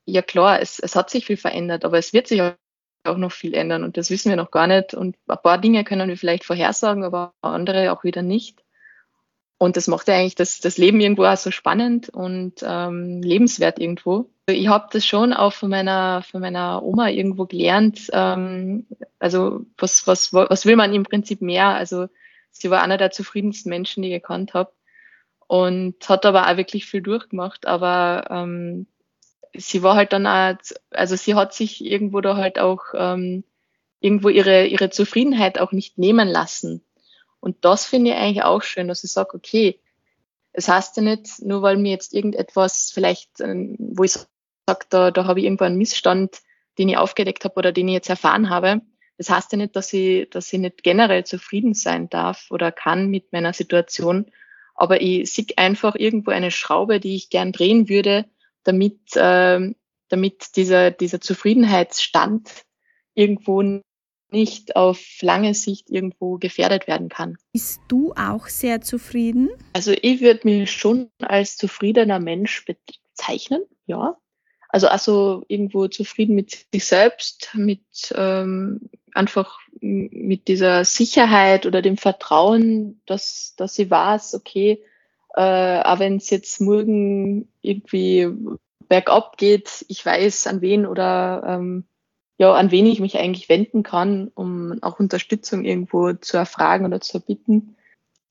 Ja 0.07 0.23
klar, 0.23 0.61
es, 0.61 0.81
es 0.81 0.97
hat 0.97 1.09
sich 1.09 1.25
viel 1.25 1.37
verändert, 1.37 1.85
aber 1.85 1.99
es 1.99 2.13
wird 2.13 2.27
sich 2.27 2.43
auch 2.43 3.17
noch 3.17 3.31
viel 3.31 3.55
ändern 3.55 3.85
und 3.85 3.97
das 3.97 4.11
wissen 4.11 4.31
wir 4.31 4.37
noch 4.37 4.51
gar 4.51 4.67
nicht. 4.67 4.93
Und 4.93 5.17
ein 5.29 5.39
paar 5.41 5.59
Dinge 5.59 5.85
können 5.85 6.09
wir 6.09 6.17
vielleicht 6.17 6.45
vorhersagen, 6.45 7.05
aber 7.05 7.33
andere 7.43 7.93
auch 7.93 8.03
wieder 8.03 8.23
nicht. 8.23 8.65
Und 9.59 9.77
das 9.77 9.87
macht 9.87 10.09
ja 10.09 10.17
eigentlich 10.17 10.35
das, 10.35 10.59
das 10.59 10.77
Leben 10.77 11.01
irgendwo 11.01 11.25
auch 11.25 11.37
so 11.37 11.53
spannend 11.53 12.09
und 12.09 12.55
ähm, 12.67 13.23
lebenswert 13.23 13.79
irgendwo. 13.79 14.29
Ich 14.49 14.67
habe 14.67 14.89
das 14.91 15.07
schon 15.07 15.33
auch 15.33 15.53
von 15.53 15.71
meiner, 15.71 16.25
von 16.29 16.41
meiner 16.41 16.83
Oma 16.83 17.09
irgendwo 17.11 17.47
gelernt. 17.47 18.11
Ähm, 18.13 18.89
also 19.21 19.61
was, 19.79 20.09
was, 20.09 20.33
was 20.33 20.67
will 20.67 20.75
man 20.75 20.93
im 20.93 21.05
Prinzip 21.05 21.43
mehr? 21.43 21.69
Also 21.69 22.09
sie 22.53 22.71
war 22.71 22.83
einer 22.83 22.99
der 22.99 23.11
zufriedensten 23.11 23.71
Menschen, 23.71 24.03
die 24.03 24.11
ich 24.11 24.23
gekannt 24.23 24.55
habe. 24.55 24.73
Und 25.49 26.09
hat 26.09 26.25
aber 26.25 26.49
auch 26.49 26.57
wirklich 26.57 26.87
viel 26.87 27.03
durchgemacht. 27.03 27.67
Aber 27.67 28.27
ähm, 28.31 28.87
sie 29.55 29.83
war 29.83 29.97
halt 29.97 30.13
dann 30.13 30.27
auch, 30.27 30.57
also 30.91 31.17
sie 31.17 31.35
hat 31.35 31.53
sich 31.53 31.85
irgendwo 31.85 32.21
da 32.21 32.37
halt 32.37 32.59
auch 32.59 32.81
ähm, 32.95 33.45
irgendwo 34.01 34.29
ihre, 34.29 34.67
ihre 34.67 34.91
Zufriedenheit 34.91 35.59
auch 35.59 35.73
nicht 35.73 35.99
nehmen 35.99 36.29
lassen. 36.29 36.85
Und 37.41 37.65
das 37.65 37.87
finde 37.87 38.13
ich 38.13 38.17
eigentlich 38.17 38.45
auch 38.45 38.63
schön, 38.63 38.89
dass 38.89 39.05
ich 39.05 39.13
sage, 39.13 39.35
okay, 39.35 39.81
es 40.53 40.69
heißt 40.69 40.97
ja 40.99 41.03
nicht, 41.03 41.43
nur 41.43 41.63
weil 41.63 41.77
mir 41.77 41.91
jetzt 41.91 42.15
irgendetwas 42.15 42.91
vielleicht, 42.93 43.41
ähm, 43.41 43.77
wo 43.79 44.05
ich 44.05 44.13
sage, 44.13 44.87
da, 44.91 45.11
da 45.11 45.25
habe 45.25 45.41
ich 45.41 45.47
irgendwo 45.47 45.65
einen 45.65 45.79
Missstand, 45.79 46.41
den 46.79 46.89
ich 46.89 46.97
aufgedeckt 46.97 47.45
habe 47.45 47.57
oder 47.57 47.73
den 47.73 47.89
ich 47.89 47.95
jetzt 47.95 48.11
erfahren 48.11 48.51
habe, 48.51 48.81
das 49.19 49.31
heißt 49.31 49.53
ja 49.53 49.59
nicht, 49.59 49.77
dass 49.77 49.93
ich, 49.93 50.29
dass 50.31 50.53
ich 50.53 50.59
nicht 50.59 50.83
generell 50.83 51.25
zufrieden 51.25 51.75
sein 51.75 52.09
darf 52.09 52.47
oder 52.51 52.73
kann 52.73 53.09
mit 53.09 53.33
meiner 53.33 53.53
Situation, 53.53 54.27
aber 54.75 55.01
ich 55.01 55.31
sehe 55.33 55.47
einfach 55.57 55.95
irgendwo 55.95 56.31
eine 56.31 56.51
Schraube, 56.51 56.99
die 56.99 57.15
ich 57.15 57.31
gern 57.31 57.53
drehen 57.53 57.89
würde, 57.89 58.25
damit, 58.65 59.15
äh, 59.17 59.75
damit 60.09 60.57
dieser, 60.57 60.91
dieser 60.91 61.21
Zufriedenheitsstand 61.21 62.65
irgendwo 63.15 63.83
nicht 64.33 64.77
auf 64.77 65.01
lange 65.21 65.55
Sicht 65.55 65.91
irgendwo 65.91 66.39
gefährdet 66.39 66.87
werden 66.87 67.09
kann. 67.09 67.37
Bist 67.53 67.81
du 67.89 68.15
auch 68.15 68.47
sehr 68.47 68.81
zufrieden? 68.81 69.51
Also 69.75 69.93
ich 69.93 70.21
würde 70.21 70.41
mich 70.45 70.73
schon 70.73 71.11
als 71.21 71.57
zufriedener 71.57 72.19
Mensch 72.19 72.65
bezeichnen, 72.65 73.63
ja. 73.87 74.17
Also 74.73 74.89
also 74.89 75.45
irgendwo 75.49 75.87
zufrieden 75.89 76.35
mit 76.35 76.67
sich 76.73 76.87
selbst, 76.87 77.51
mit 77.55 78.13
ähm, 78.17 78.81
einfach 79.13 79.59
mit 79.81 80.49
dieser 80.49 80.85
Sicherheit 80.87 81.67
oder 81.67 81.83
dem 81.83 81.99
Vertrauen, 81.99 83.01
dass, 83.05 83.55
dass 83.57 83.75
sie 83.75 83.91
weiß, 83.91 84.35
okay, 84.35 84.83
äh, 85.35 85.83
auch 85.83 85.99
wenn 85.99 86.17
es 86.17 86.31
jetzt 86.31 86.61
morgen 86.63 87.49
irgendwie 87.61 88.29
bergab 88.89 89.37
geht, 89.37 89.85
ich 89.89 90.05
weiß, 90.05 90.47
an 90.47 90.63
wen 90.63 90.87
oder 90.87 91.45
ähm, 91.47 91.85
ja, 92.39 92.55
an 92.55 92.71
wen 92.71 92.87
ich 92.87 92.99
mich 92.99 93.19
eigentlich 93.19 93.51
wenden 93.51 93.83
kann, 93.83 94.31
um 94.35 94.83
auch 94.83 94.99
Unterstützung 94.99 95.65
irgendwo 95.65 96.15
zu 96.15 96.39
erfragen 96.39 96.87
oder 96.87 97.01
zu 97.03 97.19
erbitten. 97.19 97.77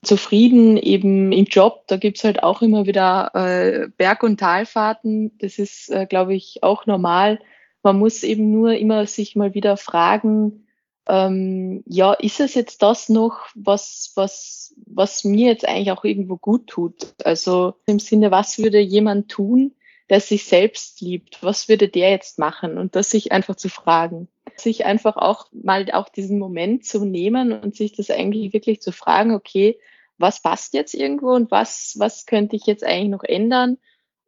Zufrieden 0.04 0.76
eben 0.76 1.30
im 1.30 1.44
Job, 1.44 1.84
da 1.86 1.96
gibt's 1.96 2.24
halt 2.24 2.42
auch 2.42 2.60
immer 2.60 2.86
wieder 2.86 3.30
äh, 3.34 3.88
Berg- 3.96 4.24
und 4.24 4.40
Talfahrten. 4.40 5.38
Das 5.38 5.58
ist, 5.58 5.90
äh, 5.90 6.06
glaube 6.06 6.34
ich, 6.34 6.62
auch 6.62 6.86
normal. 6.86 7.38
Man 7.82 7.98
muss 7.98 8.22
eben 8.24 8.50
nur 8.50 8.74
immer 8.74 9.06
sich 9.06 9.36
mal 9.36 9.54
wieder 9.54 9.76
fragen, 9.76 10.66
ähm, 11.08 11.82
ja, 11.86 12.12
ist 12.12 12.40
es 12.40 12.54
jetzt 12.54 12.82
das 12.82 13.08
noch, 13.08 13.38
was, 13.54 14.12
was, 14.14 14.74
was 14.86 15.24
mir 15.24 15.48
jetzt 15.48 15.66
eigentlich 15.66 15.90
auch 15.90 16.04
irgendwo 16.04 16.36
gut 16.36 16.68
tut? 16.68 17.14
Also 17.24 17.74
im 17.86 17.98
Sinne, 17.98 18.30
was 18.30 18.58
würde 18.58 18.78
jemand 18.78 19.28
tun, 19.28 19.74
der 20.10 20.20
sich 20.20 20.44
selbst 20.44 21.00
liebt, 21.00 21.42
was 21.42 21.68
würde 21.68 21.88
der 21.88 22.10
jetzt 22.10 22.38
machen? 22.38 22.78
Und 22.78 22.94
das 22.96 23.10
sich 23.10 23.32
einfach 23.32 23.56
zu 23.56 23.68
fragen. 23.68 24.28
Sich 24.56 24.84
einfach 24.84 25.16
auch 25.16 25.46
mal 25.52 25.90
auch 25.92 26.08
diesen 26.08 26.38
Moment 26.38 26.84
zu 26.84 27.04
nehmen 27.04 27.52
und 27.52 27.74
sich 27.74 27.92
das 27.92 28.10
eigentlich 28.10 28.52
wirklich 28.52 28.80
zu 28.80 28.92
fragen, 28.92 29.32
okay, 29.34 29.78
was 30.22 30.40
passt 30.40 30.72
jetzt 30.72 30.94
irgendwo 30.94 31.32
und 31.32 31.50
was, 31.50 31.96
was 31.98 32.24
könnte 32.24 32.56
ich 32.56 32.64
jetzt 32.64 32.84
eigentlich 32.84 33.10
noch 33.10 33.24
ändern? 33.24 33.76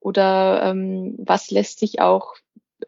Oder 0.01 0.65
ähm, 0.65 1.15
was 1.19 1.51
lässt 1.51 1.79
sich 1.79 2.03
auch 2.03 2.35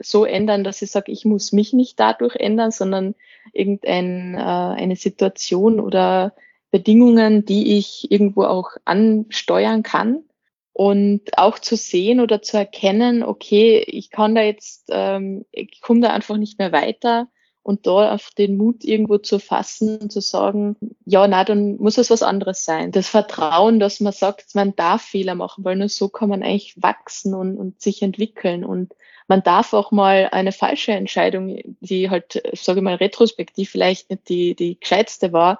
so 0.00 0.26
ändern, 0.26 0.64
dass 0.64 0.82
ich 0.82 0.90
sage, 0.90 1.10
ich 1.10 1.24
muss 1.24 1.52
mich 1.52 1.72
nicht 1.72 1.98
dadurch 1.98 2.36
ändern, 2.36 2.70
sondern 2.70 3.14
irgendeine 3.54 4.36
äh, 4.38 4.82
eine 4.82 4.96
Situation 4.96 5.80
oder 5.80 6.34
Bedingungen, 6.70 7.46
die 7.46 7.78
ich 7.78 8.10
irgendwo 8.10 8.42
auch 8.42 8.72
ansteuern 8.84 9.82
kann 9.82 10.24
und 10.72 11.38
auch 11.38 11.58
zu 11.58 11.76
sehen 11.76 12.20
oder 12.20 12.42
zu 12.42 12.58
erkennen, 12.58 13.22
okay, 13.22 13.82
ich 13.86 14.10
kann 14.10 14.34
da 14.34 14.42
jetzt, 14.42 14.90
ähm, 14.90 15.46
ich 15.52 15.80
komme 15.80 16.00
da 16.00 16.10
einfach 16.10 16.36
nicht 16.36 16.58
mehr 16.58 16.72
weiter 16.72 17.28
und 17.66 17.84
da 17.88 18.14
auf 18.14 18.30
den 18.38 18.56
Mut 18.56 18.84
irgendwo 18.84 19.18
zu 19.18 19.40
fassen 19.40 19.98
und 19.98 20.12
zu 20.12 20.20
sagen, 20.20 20.76
ja, 21.04 21.26
na, 21.26 21.42
dann 21.42 21.78
muss 21.78 21.98
es 21.98 22.10
was 22.10 22.22
anderes 22.22 22.64
sein. 22.64 22.92
Das 22.92 23.08
Vertrauen, 23.08 23.80
dass 23.80 23.98
man 23.98 24.12
sagt, 24.12 24.54
man 24.54 24.76
darf 24.76 25.02
Fehler 25.02 25.34
machen, 25.34 25.64
weil 25.64 25.74
nur 25.74 25.88
so 25.88 26.08
kann 26.08 26.28
man 26.28 26.44
eigentlich 26.44 26.80
wachsen 26.80 27.34
und, 27.34 27.56
und 27.56 27.82
sich 27.82 28.02
entwickeln 28.02 28.64
und 28.64 28.94
man 29.26 29.42
darf 29.42 29.72
auch 29.72 29.90
mal 29.90 30.28
eine 30.30 30.52
falsche 30.52 30.92
Entscheidung, 30.92 31.58
die 31.80 32.08
halt, 32.08 32.40
sage 32.52 32.78
ich 32.78 32.84
mal, 32.84 32.94
retrospektiv 32.94 33.70
vielleicht 33.70 34.10
nicht 34.10 34.28
die, 34.28 34.54
die 34.54 34.78
gescheitste 34.78 35.32
war, 35.32 35.58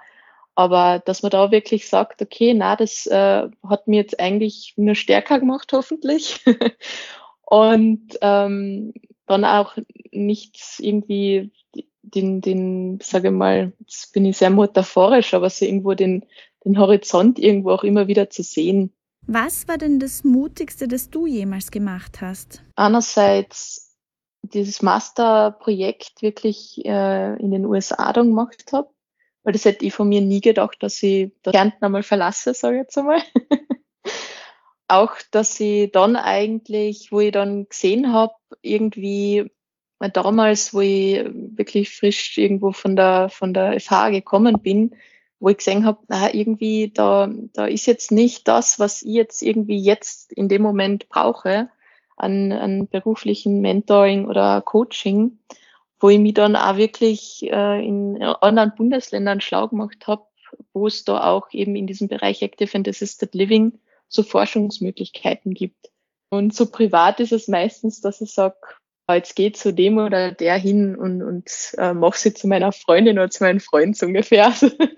aber 0.55 1.03
dass 1.05 1.25
man 1.25 1.31
da 1.31 1.51
wirklich 1.51 1.89
sagt, 1.89 2.23
okay, 2.23 2.55
na, 2.55 2.77
das 2.77 3.09
äh, 3.09 3.49
hat 3.69 3.89
mir 3.89 3.97
jetzt 3.97 4.21
eigentlich 4.21 4.75
nur 4.77 4.95
stärker 4.95 5.41
gemacht, 5.41 5.73
hoffentlich. 5.73 6.45
und 7.41 8.17
ähm, 8.21 8.95
dann 9.27 9.45
auch 9.45 9.77
nicht 10.13 10.57
irgendwie 10.79 11.51
den, 12.15 12.41
den, 12.41 12.99
sage 13.03 13.29
ich 13.29 13.35
mal, 13.35 13.73
jetzt 13.81 14.13
bin 14.13 14.25
ich 14.25 14.37
sehr 14.37 14.51
metaphorisch, 14.51 15.35
aber 15.35 15.51
so 15.51 15.65
irgendwo 15.65 15.95
den, 15.95 16.25
den 16.65 16.79
Horizont 16.79 17.39
irgendwo 17.39 17.71
auch 17.71 17.85
immer 17.85 18.09
wieder 18.09 18.31
zu 18.31 18.43
sehen. 18.43 18.93
Was 19.27 19.67
war 19.67 19.79
denn 19.79 19.99
das 19.99 20.25
Mutigste, 20.25 20.87
das 20.89 21.11
du 21.11 21.27
jemals 21.27 21.71
gemacht 21.71 22.21
hast? 22.21 22.63
Einerseits 22.77 23.97
dieses 24.43 24.83
Masterprojekt 24.83 26.23
wirklich 26.23 26.85
äh, 26.85 27.37
in 27.41 27.51
den 27.51 27.67
USA 27.67 28.13
dann 28.13 28.29
gemacht 28.29 28.73
habe 28.73 28.89
weil 29.47 29.53
das 29.53 29.65
hätte 29.65 29.85
ich 29.87 29.95
von 29.95 30.09
mir 30.09 30.21
nie 30.23 30.41
gedacht, 30.41 30.77
dass 30.81 31.01
ich 31.05 31.31
das 31.45 31.53
Kärnten 31.53 31.85
einmal 31.85 32.03
verlasse, 32.03 32.53
sage 32.53 32.79
ich 32.79 32.81
jetzt 32.81 32.99
einmal. 32.99 33.23
auch, 34.89 35.13
dass 35.31 35.61
ich 35.61 35.93
dann 35.93 36.17
eigentlich, 36.17 37.13
wo 37.13 37.21
ich 37.21 37.31
dann 37.31 37.69
gesehen 37.69 38.13
habe, 38.13 38.35
irgendwie 38.61 39.53
damals, 39.99 40.75
wo 40.75 40.81
ich 40.81 41.25
wirklich 41.33 41.95
frisch 41.95 42.37
irgendwo 42.39 42.73
von 42.73 42.97
der, 42.97 43.29
von 43.29 43.55
der 43.55 43.81
FH 43.81 44.11
gekommen 44.11 44.61
bin, 44.61 44.95
wo 45.41 45.49
ich 45.49 45.59
gesehen 45.59 45.85
habe, 45.85 45.99
na, 46.09 46.33
irgendwie, 46.33 46.91
da, 46.93 47.31
da 47.53 47.67
ist 47.67 47.87
jetzt 47.87 48.11
nicht 48.11 48.49
das, 48.49 48.79
was 48.79 49.03
ich 49.03 49.13
jetzt 49.13 49.43
irgendwie 49.43 49.79
jetzt 49.79 50.33
in 50.33 50.49
dem 50.49 50.63
Moment 50.63 51.09
brauche, 51.09 51.69
an, 52.17 52.53
an 52.53 52.89
beruflichen 52.89 53.61
Mentoring 53.61 54.27
oder 54.27 54.63
Coaching 54.63 55.39
wo 56.01 56.11
ich 56.11 56.19
mich 56.19 56.35
dann 56.35 56.57
auch 56.57 56.77
wirklich 56.77 57.43
äh, 57.51 57.87
in 57.87 58.23
anderen 58.23 58.75
Bundesländern 58.77 59.41
schlau 59.41 59.69
gemacht 59.69 60.07
habe, 60.07 60.27
wo 60.73 60.87
es 60.87 61.05
da 61.05 61.25
auch 61.25 61.51
eben 61.53 61.77
in 61.77 61.87
diesem 61.87 62.09
Bereich 62.09 62.43
Active 62.43 62.77
and 62.77 62.89
Assisted 62.89 63.35
Living 63.35 63.79
so 64.09 64.23
Forschungsmöglichkeiten 64.23 65.55
gibt. 65.55 65.91
Und 66.29 66.55
so 66.55 66.67
privat 66.67 67.21
ist 67.21 67.33
es 67.33 67.49
meistens, 67.49 68.01
dass 68.01 68.21
ich 68.21 68.33
sage, 68.33 68.57
jetzt 69.15 69.37
geht 69.37 69.57
zu 69.57 69.73
dem 69.73 69.99
oder 69.99 70.33
der 70.33 70.57
hin 70.57 70.97
und, 70.97 71.23
und 71.23 71.51
äh, 71.79 71.95
mach 71.95 72.15
sie 72.15 72.35
zu 72.35 72.49
meiner 72.49 72.73
Freundin 72.73 73.19
oder 73.19 73.31
zu 73.31 73.45
meinem 73.45 73.61
Freund 73.61 73.97
so 73.97 74.07
ungefähr. 74.07 74.53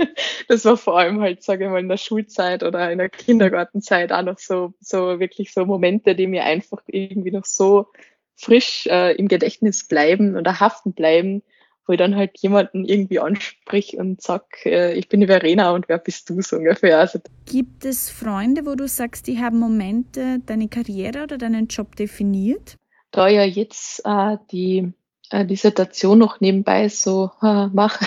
das 0.48 0.64
war 0.64 0.76
vor 0.78 0.98
allem 0.98 1.20
halt, 1.20 1.42
sage 1.42 1.64
ich 1.64 1.70
mal, 1.70 1.80
in 1.80 1.88
der 1.88 1.98
Schulzeit 1.98 2.62
oder 2.62 2.90
in 2.90 2.98
der 2.98 3.10
Kindergartenzeit 3.10 4.10
auch 4.12 4.22
noch 4.22 4.38
so, 4.38 4.72
so 4.80 5.20
wirklich 5.20 5.52
so 5.52 5.66
Momente, 5.66 6.14
die 6.14 6.26
mir 6.26 6.44
einfach 6.44 6.82
irgendwie 6.86 7.32
noch 7.32 7.44
so 7.44 7.88
frisch 8.34 8.86
äh, 8.86 9.14
im 9.16 9.28
Gedächtnis 9.28 9.86
bleiben 9.86 10.36
oder 10.36 10.58
haften 10.58 10.94
bleiben, 10.94 11.42
wo 11.86 11.92
ich 11.92 11.98
dann 11.98 12.16
halt 12.16 12.38
jemanden 12.38 12.84
irgendwie 12.84 13.18
ansprich 13.18 13.98
und 13.98 14.22
sag, 14.22 14.64
äh, 14.64 14.94
ich 14.94 15.08
bin 15.08 15.20
die 15.20 15.26
Verena 15.26 15.72
und 15.72 15.88
wer 15.88 15.98
bist 15.98 16.30
du 16.30 16.40
so 16.40 16.56
ungefähr. 16.56 16.98
Also, 16.98 17.18
Gibt 17.46 17.84
es 17.84 18.10
Freunde, 18.10 18.64
wo 18.64 18.74
du 18.74 18.88
sagst, 18.88 19.26
die 19.26 19.38
haben 19.38 19.58
Momente 19.58 20.38
deine 20.46 20.68
Karriere 20.68 21.24
oder 21.24 21.36
deinen 21.36 21.66
Job 21.66 21.96
definiert? 21.96 22.78
Da 23.10 23.28
ja 23.28 23.44
jetzt 23.44 24.02
äh, 24.04 24.36
die 24.50 24.92
äh, 25.30 25.44
Dissertation 25.44 26.18
noch 26.18 26.40
nebenbei 26.40 26.88
so 26.88 27.30
äh, 27.42 27.66
mache, 27.66 28.06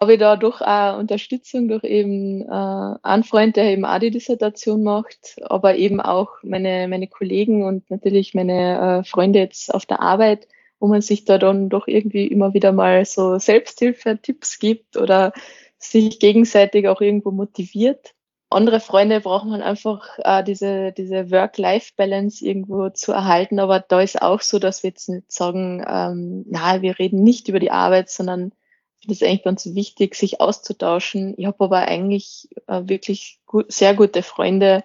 habe 0.00 0.12
ich 0.14 0.18
da 0.18 0.36
durch 0.36 0.60
auch 0.60 0.98
Unterstützung 0.98 1.68
durch 1.68 1.84
eben 1.84 2.42
äh, 2.42 2.96
einen 3.02 3.24
Freund, 3.24 3.56
der 3.56 3.64
eben 3.64 3.84
auch 3.84 3.98
die 3.98 4.10
Dissertation 4.10 4.82
macht, 4.82 5.36
aber 5.42 5.76
eben 5.76 6.00
auch 6.00 6.30
meine, 6.42 6.88
meine 6.88 7.08
Kollegen 7.08 7.64
und 7.64 7.90
natürlich 7.90 8.34
meine 8.34 9.00
äh, 9.00 9.04
Freunde 9.04 9.40
jetzt 9.40 9.72
auf 9.72 9.86
der 9.86 10.00
Arbeit, 10.00 10.48
wo 10.80 10.88
man 10.88 11.02
sich 11.02 11.24
da 11.24 11.38
dann 11.38 11.68
doch 11.68 11.86
irgendwie 11.86 12.26
immer 12.26 12.54
wieder 12.54 12.72
mal 12.72 13.04
so 13.04 13.38
Selbsthilfe-Tipps 13.38 14.58
gibt 14.58 14.96
oder 14.96 15.32
sich 15.78 16.18
gegenseitig 16.18 16.88
auch 16.88 17.00
irgendwo 17.00 17.30
motiviert 17.30 18.14
andere 18.54 18.80
Freunde 18.80 19.20
braucht 19.20 19.46
man 19.46 19.62
einfach 19.62 20.18
äh, 20.18 20.42
diese, 20.44 20.92
diese 20.92 21.30
Work-Life-Balance 21.30 22.44
irgendwo 22.44 22.90
zu 22.90 23.12
erhalten. 23.12 23.58
Aber 23.58 23.80
da 23.80 24.00
ist 24.00 24.20
auch 24.20 24.40
so, 24.40 24.58
dass 24.58 24.82
wir 24.82 24.90
jetzt 24.90 25.08
nicht 25.08 25.30
sagen, 25.30 25.84
ähm, 25.86 26.44
na, 26.48 26.82
wir 26.82 26.98
reden 26.98 27.22
nicht 27.22 27.48
über 27.48 27.60
die 27.60 27.70
Arbeit, 27.70 28.10
sondern 28.10 28.52
ich 29.00 29.06
finde 29.06 29.14
es 29.14 29.22
eigentlich 29.22 29.44
ganz 29.44 29.74
wichtig, 29.74 30.14
sich 30.14 30.40
auszutauschen. 30.40 31.34
Ich 31.36 31.46
habe 31.46 31.64
aber 31.64 31.78
eigentlich 31.78 32.48
äh, 32.68 32.82
wirklich 32.84 33.40
gut, 33.46 33.72
sehr 33.72 33.94
gute 33.94 34.22
Freunde 34.22 34.84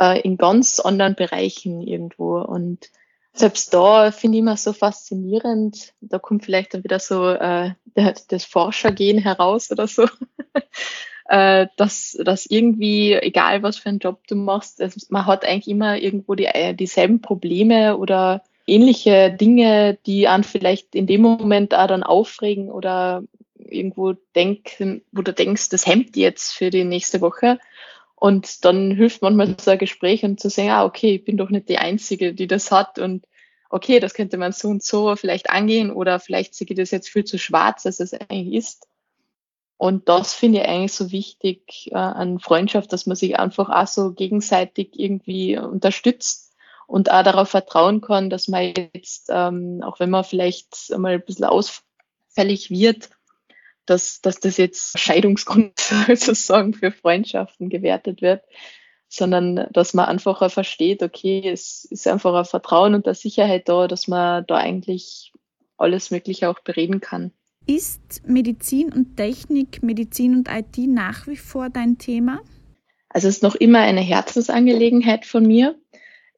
äh, 0.00 0.20
in 0.20 0.36
ganz 0.36 0.80
anderen 0.80 1.14
Bereichen 1.14 1.80
irgendwo. 1.80 2.40
Und 2.40 2.90
selbst 3.32 3.72
da 3.72 4.10
finde 4.10 4.38
ich 4.38 4.42
immer 4.42 4.56
so 4.56 4.72
faszinierend. 4.72 5.94
Da 6.00 6.18
kommt 6.18 6.44
vielleicht 6.44 6.74
dann 6.74 6.84
wieder 6.84 6.98
so 6.98 7.28
äh, 7.30 7.74
das 8.28 8.44
Forschergehen 8.44 9.18
heraus 9.18 9.70
oder 9.70 9.86
so. 9.86 10.06
äh, 11.26 11.66
dass, 11.76 12.18
dass 12.24 12.46
irgendwie, 12.46 13.14
egal 13.14 13.62
was 13.62 13.78
für 13.78 13.88
einen 13.88 13.98
Job 13.98 14.26
du 14.26 14.34
machst, 14.34 14.80
also 14.80 15.00
man 15.10 15.26
hat 15.26 15.44
eigentlich 15.44 15.68
immer 15.68 15.96
irgendwo 15.96 16.34
die, 16.34 16.46
äh, 16.46 16.74
dieselben 16.74 17.20
Probleme 17.20 17.96
oder 17.96 18.42
ähnliche 18.66 19.30
Dinge, 19.32 19.98
die 20.06 20.28
an 20.28 20.44
vielleicht 20.44 20.94
in 20.94 21.06
dem 21.06 21.22
Moment 21.22 21.74
auch 21.74 21.86
dann 21.86 22.02
aufregen 22.02 22.70
oder 22.70 23.22
irgendwo 23.56 24.14
denken, 24.34 25.02
wo 25.12 25.22
du 25.22 25.32
denkst, 25.32 25.68
das 25.70 25.86
hemmt 25.86 26.16
jetzt 26.16 26.52
für 26.52 26.70
die 26.70 26.84
nächste 26.84 27.20
Woche. 27.20 27.58
Und 28.14 28.64
dann 28.64 28.92
hilft 28.92 29.22
manchmal 29.22 29.56
so 29.58 29.70
ein 29.72 29.78
Gespräch 29.78 30.24
und 30.24 30.38
zu 30.38 30.48
sagen, 30.48 30.70
ah, 30.70 30.84
okay, 30.84 31.16
ich 31.16 31.24
bin 31.24 31.36
doch 31.36 31.50
nicht 31.50 31.68
die 31.68 31.78
Einzige, 31.78 32.34
die 32.34 32.46
das 32.46 32.70
hat 32.70 32.98
und 32.98 33.26
okay, 33.68 33.98
das 33.98 34.14
könnte 34.14 34.36
man 34.36 34.52
so 34.52 34.68
und 34.68 34.82
so 34.82 35.16
vielleicht 35.16 35.50
angehen 35.50 35.90
oder 35.90 36.20
vielleicht 36.20 36.54
sehe 36.54 36.66
ich 36.68 36.76
das 36.76 36.90
jetzt 36.90 37.08
viel 37.08 37.24
zu 37.24 37.38
schwarz, 37.38 37.86
als 37.86 38.00
es 38.00 38.12
eigentlich 38.12 38.54
ist. 38.54 38.86
Und 39.82 40.08
das 40.08 40.32
finde 40.32 40.60
ich 40.60 40.68
eigentlich 40.68 40.92
so 40.92 41.10
wichtig 41.10 41.90
äh, 41.90 41.96
an 41.96 42.38
Freundschaft, 42.38 42.92
dass 42.92 43.06
man 43.06 43.16
sich 43.16 43.40
einfach 43.40 43.68
auch 43.68 43.88
so 43.88 44.12
gegenseitig 44.12 44.90
irgendwie 44.92 45.58
unterstützt 45.58 46.54
und 46.86 47.10
auch 47.10 47.24
darauf 47.24 47.48
vertrauen 47.48 48.00
kann, 48.00 48.30
dass 48.30 48.46
man 48.46 48.74
jetzt, 48.76 49.28
ähm, 49.28 49.82
auch 49.82 49.98
wenn 49.98 50.08
man 50.08 50.22
vielleicht 50.22 50.92
einmal 50.92 51.14
ein 51.14 51.24
bisschen 51.24 51.46
ausfällig 51.46 52.70
wird, 52.70 53.10
dass, 53.84 54.20
dass 54.20 54.38
das 54.38 54.56
jetzt 54.56 55.00
Scheidungsgrund 55.00 55.76
sozusagen 56.14 56.74
für 56.74 56.92
Freundschaften 56.92 57.68
gewertet 57.68 58.22
wird, 58.22 58.44
sondern 59.08 59.66
dass 59.72 59.94
man 59.94 60.06
einfach 60.06 60.48
versteht, 60.48 61.02
okay, 61.02 61.50
es 61.50 61.86
ist 61.86 62.06
einfach 62.06 62.34
ein 62.34 62.44
Vertrauen 62.44 62.94
und 62.94 63.06
eine 63.08 63.16
Sicherheit 63.16 63.68
da, 63.68 63.88
dass 63.88 64.06
man 64.06 64.46
da 64.46 64.58
eigentlich 64.58 65.32
alles 65.76 66.12
Mögliche 66.12 66.48
auch 66.48 66.60
bereden 66.60 67.00
kann. 67.00 67.32
Ist 67.66 68.22
Medizin 68.26 68.92
und 68.92 69.16
Technik, 69.16 69.82
Medizin 69.82 70.34
und 70.34 70.48
IT 70.48 70.78
nach 70.78 71.26
wie 71.26 71.36
vor 71.36 71.70
dein 71.70 71.98
Thema? 71.98 72.40
Also 73.08 73.28
es 73.28 73.36
ist 73.36 73.42
noch 73.42 73.54
immer 73.54 73.80
eine 73.80 74.00
Herzensangelegenheit 74.00 75.26
von 75.26 75.46
mir. 75.46 75.78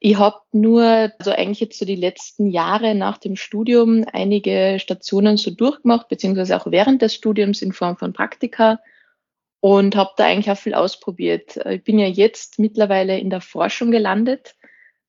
Ich 0.01 0.19
habe 0.19 0.37
nur, 0.53 0.83
also 1.19 1.31
eigentlich 1.31 1.61
jetzt 1.61 1.79
so 1.79 1.87
die 1.87 1.97
letzten 1.97 2.51
Jahre 2.51 2.95
nach 2.95 3.17
dem 3.17 3.37
Studium 3.37 4.05
einige 4.13 4.77
Stationen 4.79 5.39
so 5.39 5.51
durchgemacht, 5.51 6.09
beziehungsweise 6.09 6.61
auch 6.61 6.71
während 6.71 7.01
des 7.01 7.15
Studiums 7.15 7.63
in 7.63 7.73
Form 7.73 7.97
von 7.97 8.13
Praktika 8.13 8.81
und 9.61 9.97
habe 9.97 10.11
da 10.19 10.27
eigentlich 10.27 10.51
auch 10.51 10.59
viel 10.59 10.75
ausprobiert. 10.75 11.57
Ich 11.65 11.85
bin 11.85 11.99
ja 11.99 12.07
jetzt 12.07 12.59
mittlerweile 12.59 13.19
in 13.19 13.31
der 13.31 13.41
Forschung 13.41 13.91
gelandet. 13.91 14.57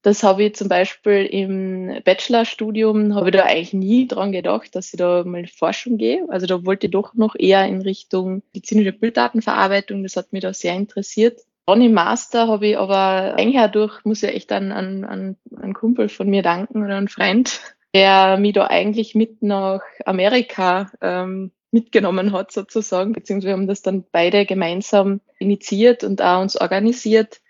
Das 0.06 0.22
habe 0.22 0.44
ich 0.44 0.54
zum 0.54 0.70
Beispiel 0.70 1.26
im 1.26 2.00
Bachelorstudium, 2.04 3.16
habe 3.16 3.30
ich 3.30 3.36
da 3.36 3.46
eigentlich 3.46 3.74
nie 3.74 4.08
dran 4.08 4.32
gedacht, 4.32 4.76
dass 4.76 4.94
ich 4.94 5.00
da 5.00 5.24
mal 5.24 5.40
in 5.40 5.48
Forschung 5.48 5.98
gehe. 5.98 6.24
Also 6.30 6.46
da 6.46 6.64
wollte 6.64 6.86
ich 6.86 6.92
doch 6.92 7.16
noch 7.16 7.34
eher 7.36 7.66
in 7.66 7.82
Richtung 7.82 8.44
medizinische 8.54 8.92
Bilddatenverarbeitung. 8.92 10.04
Das 10.04 10.16
hat 10.16 10.32
mich 10.32 10.44
da 10.44 10.54
sehr 10.54 10.76
interessiert. 10.76 11.40
Dann 11.66 11.82
im 11.82 11.94
Master 11.94 12.48
habe 12.48 12.68
ich 12.68 12.78
aber 12.78 13.34
eigentlich 13.36 13.60
auch 13.60 13.72
durch, 13.72 14.06
muss 14.06 14.22
ich 14.22 14.30
echt 14.30 14.52
an, 14.52 14.72
an, 14.72 15.06
an 15.06 15.38
einen 15.60 15.74
Kumpel 15.74 16.08
von 16.08 16.30
mir 16.30 16.44
danken 16.44 16.84
oder 16.84 16.98
einen 16.98 17.08
Freund, 17.08 17.60
der 17.96 18.38
mich 18.38 18.54
da 18.54 18.68
eigentlich 18.68 19.16
mit 19.16 19.42
nach 19.42 19.82
Amerika 20.06 20.92
ähm, 21.02 21.50
mitgenommen 21.72 22.32
hat 22.32 22.52
sozusagen, 22.52 23.12
beziehungsweise 23.12 23.48
wir 23.48 23.54
haben 23.54 23.68
das 23.68 23.82
dann 23.82 24.06
beide 24.12 24.46
gemeinsam 24.46 25.22
initiiert 25.40 26.04
und 26.04 26.22
auch 26.22 26.44
uns 26.44 26.62
organisiert 26.62 27.42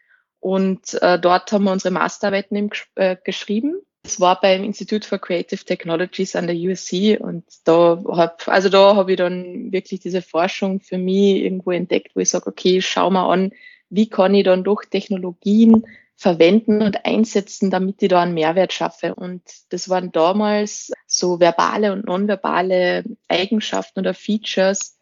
und 0.46 1.02
äh, 1.02 1.18
dort 1.18 1.52
haben 1.52 1.64
wir 1.64 1.72
unsere 1.72 1.92
Masterarbeiten 1.92 2.56
eben, 2.56 2.70
äh, 2.94 3.16
geschrieben. 3.24 3.82
Es 4.04 4.20
war 4.20 4.40
beim 4.40 4.64
Institute 4.64 5.08
for 5.08 5.18
Creative 5.18 5.66
Technologies 5.66 6.36
an 6.36 6.46
der 6.46 6.56
USC 6.56 7.18
und 7.18 7.44
da 7.64 8.00
hab, 8.10 8.48
also 8.48 8.70
da 8.70 8.96
habe 8.96 9.14
ich 9.14 9.18
dann 9.18 9.72
wirklich 9.72 10.02
diese 10.02 10.22
Forschung 10.22 10.82
für 10.82 11.00
mich 11.00 11.38
irgendwo 11.38 11.72
entdeckt, 11.72 12.16
wo 12.16 12.20
ich 12.20 12.30
sage, 12.30 12.46
okay, 12.46 12.80
schau 12.80 13.10
mal 13.10 13.28
an, 13.34 13.54
wie 13.90 14.08
kann 14.08 14.36
ich 14.36 14.44
dann 14.44 14.64
doch 14.64 14.86
Technologien 14.86 15.88
verwenden 16.16 16.84
und 16.84 17.04
einsetzen, 17.06 17.72
damit 17.72 18.04
ich 18.04 18.10
da 18.10 18.22
einen 18.22 18.36
Mehrwert 18.36 18.72
schaffe. 18.72 19.16
Und 19.16 19.42
das 19.70 19.90
waren 19.90 20.12
damals 20.12 20.92
so 21.08 21.40
verbale 21.40 21.92
und 21.92 22.06
nonverbale 22.06 23.04
Eigenschaften 23.30 24.02
oder 24.02 24.14
Features 24.14 24.96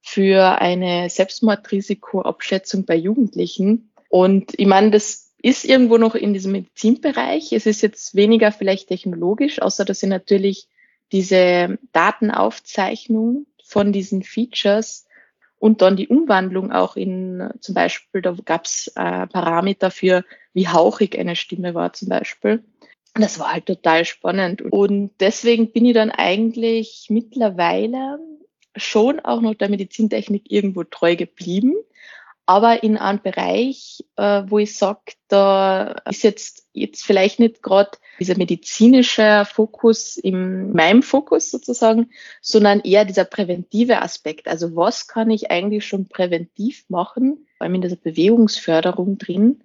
für 0.00 0.60
eine 0.60 1.08
Selbstmordrisikoabschätzung 1.08 2.84
bei 2.84 2.96
Jugendlichen. 2.96 3.92
Und 4.08 4.58
ich 4.58 4.66
meine, 4.66 4.90
das 4.90 5.32
ist 5.40 5.64
irgendwo 5.64 5.98
noch 5.98 6.14
in 6.14 6.32
diesem 6.32 6.52
Medizinbereich. 6.52 7.52
Es 7.52 7.66
ist 7.66 7.82
jetzt 7.82 8.14
weniger 8.14 8.50
vielleicht 8.52 8.88
technologisch, 8.88 9.62
außer 9.62 9.84
dass 9.84 10.02
ich 10.02 10.08
natürlich 10.08 10.68
diese 11.12 11.78
Datenaufzeichnung 11.92 13.46
von 13.64 13.92
diesen 13.92 14.22
Features 14.22 15.06
und 15.58 15.82
dann 15.82 15.96
die 15.96 16.08
Umwandlung 16.08 16.72
auch 16.72 16.96
in 16.96 17.50
zum 17.60 17.74
Beispiel, 17.74 18.22
da 18.22 18.36
gab 18.44 18.64
es 18.64 18.88
äh, 18.94 19.26
Parameter 19.26 19.90
für, 19.90 20.24
wie 20.52 20.68
hauchig 20.68 21.18
eine 21.18 21.36
Stimme 21.36 21.74
war 21.74 21.92
zum 21.92 22.08
Beispiel. 22.08 22.62
Das 23.14 23.38
war 23.38 23.52
halt 23.52 23.66
total 23.66 24.04
spannend. 24.04 24.62
Und 24.62 25.10
deswegen 25.18 25.72
bin 25.72 25.86
ich 25.86 25.94
dann 25.94 26.10
eigentlich 26.10 27.06
mittlerweile 27.08 28.18
schon 28.76 29.18
auch 29.20 29.40
noch 29.40 29.54
der 29.54 29.68
Medizintechnik 29.68 30.50
irgendwo 30.50 30.84
treu 30.84 31.16
geblieben 31.16 31.74
aber 32.48 32.82
in 32.82 32.96
einem 32.96 33.20
Bereich, 33.20 34.06
äh, 34.16 34.42
wo 34.46 34.58
ich 34.58 34.74
sage, 34.74 35.12
da 35.28 36.00
ist 36.08 36.22
jetzt, 36.22 36.66
jetzt 36.72 37.04
vielleicht 37.04 37.40
nicht 37.40 37.62
gerade 37.62 37.90
dieser 38.18 38.38
medizinische 38.38 39.46
Fokus 39.52 40.16
in 40.16 40.72
meinem 40.72 41.02
Fokus 41.02 41.50
sozusagen, 41.50 42.08
sondern 42.40 42.80
eher 42.80 43.04
dieser 43.04 43.26
präventive 43.26 44.00
Aspekt. 44.00 44.48
Also 44.48 44.74
was 44.74 45.08
kann 45.08 45.28
ich 45.28 45.50
eigentlich 45.50 45.86
schon 45.86 46.08
präventiv 46.08 46.86
machen, 46.88 47.46
vor 47.58 47.66
allem 47.66 47.74
in 47.74 47.82
dieser 47.82 47.96
Bewegungsförderung 47.96 49.18
drin, 49.18 49.62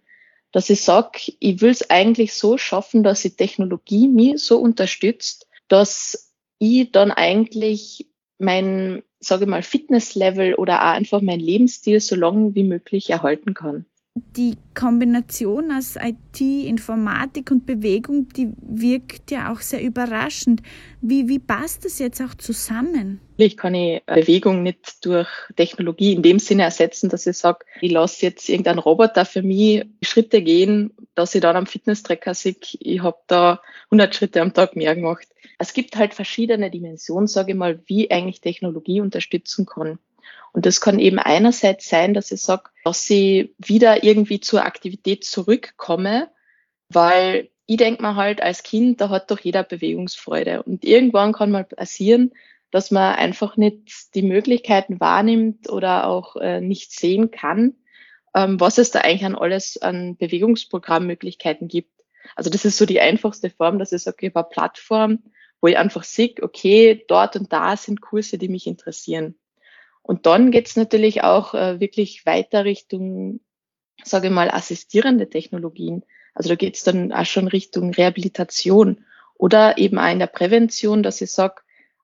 dass 0.52 0.70
ich 0.70 0.82
sage, 0.84 1.32
ich 1.40 1.62
will 1.62 1.72
es 1.72 1.90
eigentlich 1.90 2.34
so 2.34 2.58
schaffen, 2.58 3.02
dass 3.02 3.22
die 3.22 3.38
Technologie 3.38 4.10
mich 4.10 4.44
so 4.44 4.60
unterstützt, 4.60 5.48
dass 5.70 6.34
ich 6.60 6.92
dann 6.92 7.12
eigentlich 7.12 8.10
mein 8.40 9.04
sage 9.26 9.46
mal, 9.46 9.64
Fitnesslevel 9.64 10.56
oder 10.56 10.82
auch 10.82 10.94
einfach 10.94 11.22
mein 11.22 11.40
Lebensstil 11.40 12.00
so 12.00 12.16
lange 12.16 12.56
wie 12.56 12.64
möglich 12.64 13.10
erhalten 13.10 13.54
kann. 13.54 13.86
Die 14.16 14.58
Kombination 14.76 15.72
aus 15.72 15.96
IT, 15.96 16.40
Informatik 16.40 17.50
und 17.50 17.66
Bewegung, 17.66 18.30
die 18.30 18.50
wirkt 18.62 19.32
ja 19.32 19.52
auch 19.52 19.60
sehr 19.60 19.82
überraschend. 19.82 20.62
Wie, 21.02 21.28
wie 21.28 21.40
passt 21.40 21.84
das 21.84 21.98
jetzt 21.98 22.22
auch 22.22 22.36
zusammen? 22.36 23.20
Ich 23.38 23.58
kann 23.58 23.74
ich 23.74 24.04
Bewegung 24.06 24.62
nicht 24.62 25.04
durch 25.04 25.28
Technologie 25.56 26.14
in 26.14 26.22
dem 26.22 26.38
Sinne 26.38 26.62
ersetzen, 26.62 27.10
dass 27.10 27.26
ich 27.26 27.38
sage, 27.38 27.66
ich 27.82 27.92
lasse 27.92 28.28
jetzt 28.28 28.50
irgendeinen 28.50 28.78
Roboter 28.78 29.26
für 29.26 29.42
mich 29.42 29.84
Schritte 30.04 30.44
gehen, 30.44 30.94
dass 31.16 31.34
ich 31.34 31.42
dann 31.42 31.56
am 31.56 31.66
Fitnesstracker 31.66 32.36
sehe, 32.36 32.56
ich 32.80 33.02
habe 33.02 33.18
da 33.26 33.62
100 33.86 34.14
Schritte 34.14 34.42
am 34.44 34.54
Tag 34.54 34.76
mehr 34.76 34.96
gemacht. 34.96 35.28
Es 35.58 35.74
gibt 35.74 35.96
halt 35.96 36.14
verschiedene 36.14 36.70
Dimensionen, 36.70 37.28
sage 37.28 37.54
ich 37.54 37.58
mal, 37.58 37.80
wie 37.88 38.12
eigentlich 38.12 38.42
Technologie 38.42 39.02
unterstützen 39.02 39.66
kann. 39.66 39.98
Und 40.52 40.66
das 40.66 40.82
kann 40.82 41.00
eben 41.00 41.20
einerseits 41.20 41.90
sein, 41.90 42.14
dass 42.14 42.32
ich 42.32 42.42
sage, 42.42 42.70
dass 42.84 43.10
ich 43.10 43.54
wieder 43.58 44.04
irgendwie 44.04 44.40
zur 44.40 44.64
Aktivität 44.64 45.26
zurückkomme, 45.26 46.30
weil 46.90 47.50
ich 47.66 47.78
denke 47.78 48.02
mir 48.02 48.16
halt 48.16 48.42
als 48.42 48.64
Kind, 48.64 49.02
da 49.02 49.10
hat 49.10 49.32
doch 49.32 49.40
jeder 49.40 49.64
Bewegungsfreude. 49.64 50.64
Und 50.64 50.84
irgendwann 50.84 51.34
kann 51.34 51.52
mal 51.52 51.64
passieren, 51.64 52.32
dass 52.72 52.92
man 52.92 53.16
einfach 53.16 53.56
nicht 53.56 54.16
die 54.16 54.24
Möglichkeiten 54.24 55.00
wahrnimmt 55.00 55.70
oder 55.70 56.08
auch 56.08 56.36
äh, 56.36 56.60
nicht 56.60 56.92
sehen 56.92 57.32
kann, 57.32 57.76
ähm, 58.36 58.60
was 58.60 58.78
es 58.78 58.92
da 58.92 59.02
eigentlich 59.02 59.26
an 59.26 59.36
alles 59.36 59.82
an 59.82 60.18
Bewegungsprogrammmöglichkeiten 60.18 61.68
gibt. 61.68 61.92
Also 62.36 62.50
das 62.50 62.66
ist 62.66 62.78
so 62.78 62.86
die 62.86 63.00
einfachste 63.00 63.50
Form, 63.50 63.80
dass 63.80 63.92
ich 63.92 64.02
sage, 64.02 64.26
über 64.26 64.44
Plattform, 64.44 65.20
wo 65.62 65.68
ich 65.68 65.78
einfach 65.78 66.04
sehe, 66.04 66.34
okay, 66.42 67.06
dort 67.08 67.36
und 67.36 67.54
da 67.54 67.78
sind 67.78 68.02
Kurse, 68.02 68.38
die 68.38 68.50
mich 68.50 68.68
interessieren. 68.68 69.36
Und 70.04 70.26
dann 70.26 70.52
geht's 70.52 70.76
natürlich 70.76 71.24
auch 71.24 71.54
äh, 71.54 71.80
wirklich 71.80 72.26
weiter 72.26 72.66
Richtung, 72.66 73.40
sage 74.04 74.28
ich 74.28 74.34
mal, 74.34 74.52
assistierende 74.52 75.30
Technologien. 75.30 76.04
Also 76.34 76.50
da 76.50 76.56
geht's 76.56 76.84
dann 76.84 77.12
auch 77.12 77.26
schon 77.26 77.48
Richtung 77.48 77.94
Rehabilitation 77.94 79.06
oder 79.36 79.78
eben 79.78 79.98
auch 79.98 80.12
in 80.12 80.20
der 80.20 80.28
Prävention, 80.28 81.04
dass 81.04 81.22
ich 81.22 81.32
sage, 81.32 81.62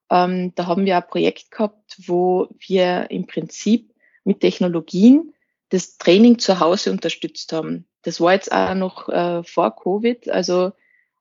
ähm, 0.10 0.54
da 0.56 0.66
haben 0.66 0.86
wir 0.86 0.98
ein 0.98 1.08
Projekt 1.08 1.52
gehabt, 1.52 1.98
wo 2.08 2.48
wir 2.58 3.12
im 3.12 3.28
Prinzip 3.28 3.94
mit 4.24 4.40
Technologien 4.40 5.34
das 5.70 5.98
Training 5.98 6.40
zu 6.40 6.60
Hause 6.60 6.92
unterstützt 6.92 7.54
haben. 7.54 7.86
Das 8.02 8.22
war 8.22 8.34
jetzt 8.34 8.52
auch 8.52 8.74
noch 8.76 9.10
äh, 9.10 9.44
vor 9.44 9.76
Covid. 9.76 10.30
Also 10.30 10.72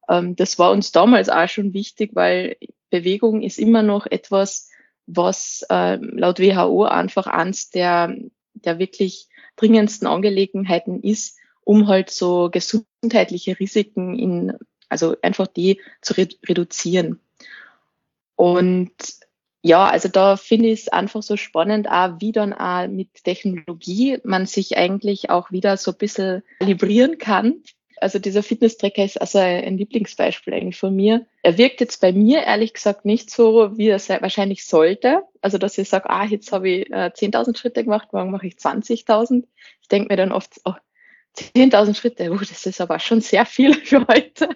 ähm, 0.09 0.37
das 0.37 0.59
war 0.59 0.71
uns 0.71 0.93
damals 0.93 1.29
auch 1.29 1.49
schon 1.49 1.75
wichtig, 1.75 2.13
weil 2.15 2.57
Bewegung 2.91 3.43
ist 3.43 3.59
immer 3.59 3.83
noch 3.83 4.07
etwas, 4.07 4.68
was 5.09 5.65
äh, 5.71 5.97
laut 5.97 6.39
WHO 6.39 6.85
einfach 6.85 7.27
eins 7.27 7.71
der, 7.71 8.15
der 8.55 8.79
wirklich 8.79 9.29
dringendsten 9.57 10.07
Angelegenheiten 10.07 11.03
ist, 11.03 11.39
um 11.65 11.89
halt 11.89 12.11
so 12.11 12.51
gesundheitliche 12.51 13.59
Risiken 13.59 14.19
in, 14.19 14.53
also 14.89 15.17
einfach 15.23 15.47
die 15.47 15.81
zu 16.03 16.15
re 16.15 16.29
reduzieren. 16.47 17.21
Und 18.37 18.93
ja, 19.63 19.89
also 19.89 20.09
da 20.09 20.37
finde 20.37 20.69
ich 20.69 20.83
es 20.83 20.89
einfach 20.89 21.23
so 21.23 21.37
spannend, 21.37 21.91
auch 21.91 22.21
wie 22.21 22.33
dann 22.33 22.53
auch 22.53 22.87
mit 22.87 23.25
Technologie 23.25 24.19
man 24.23 24.47
sich 24.47 24.77
eigentlich 24.77 25.31
auch 25.31 25.51
wieder 25.51 25.77
so 25.77 25.91
ein 25.91 25.99
bisschen 25.99 26.43
kalibrieren 26.61 27.19
kann 27.19 27.63
also 28.01 28.19
dieser 28.19 28.43
Fitness-Tracker 28.43 29.05
ist 29.05 29.21
also 29.21 29.39
ein 29.39 29.79
Lieblingsbeispiel 29.79 30.55
eigentlich 30.55 30.79
von 30.79 30.95
mir. 30.95 31.27
Er 31.43 31.59
wirkt 31.59 31.81
jetzt 31.81 32.01
bei 32.01 32.13
mir 32.13 32.43
ehrlich 32.43 32.75
gesagt 32.75 33.05
nicht 33.05 33.31
so, 33.31 33.77
wie 33.77 33.89
er 33.89 34.01
wahrscheinlich 34.23 34.65
sollte. 34.65 35.23
Also 35.41 35.59
dass 35.59 35.79
ich 35.79 35.89
sage, 35.89 36.11
ah, 36.11 36.25
jetzt 36.25 36.53
habe 36.53 36.69
ich 36.69 36.91
äh, 36.91 37.11
10.000 37.15 37.57
Schritte 37.57 37.85
gemacht, 37.85 38.13
morgen 38.13 38.31
mache 38.31 38.47
ich 38.47 38.55
20.000. 38.55 39.45
Ich 39.81 39.89
denke 39.89 40.09
mir 40.13 40.17
dann 40.17 40.33
oft, 40.33 40.61
oh, 40.65 40.75
10.000 41.37 41.95
Schritte, 41.95 42.31
oh, 42.33 42.39
das 42.39 42.67
ist 42.67 42.81
aber 42.81 42.99
schon 42.99 43.21
sehr 43.21 43.47
viel 43.47 43.75
für 43.85 44.07
heute. 44.07 44.49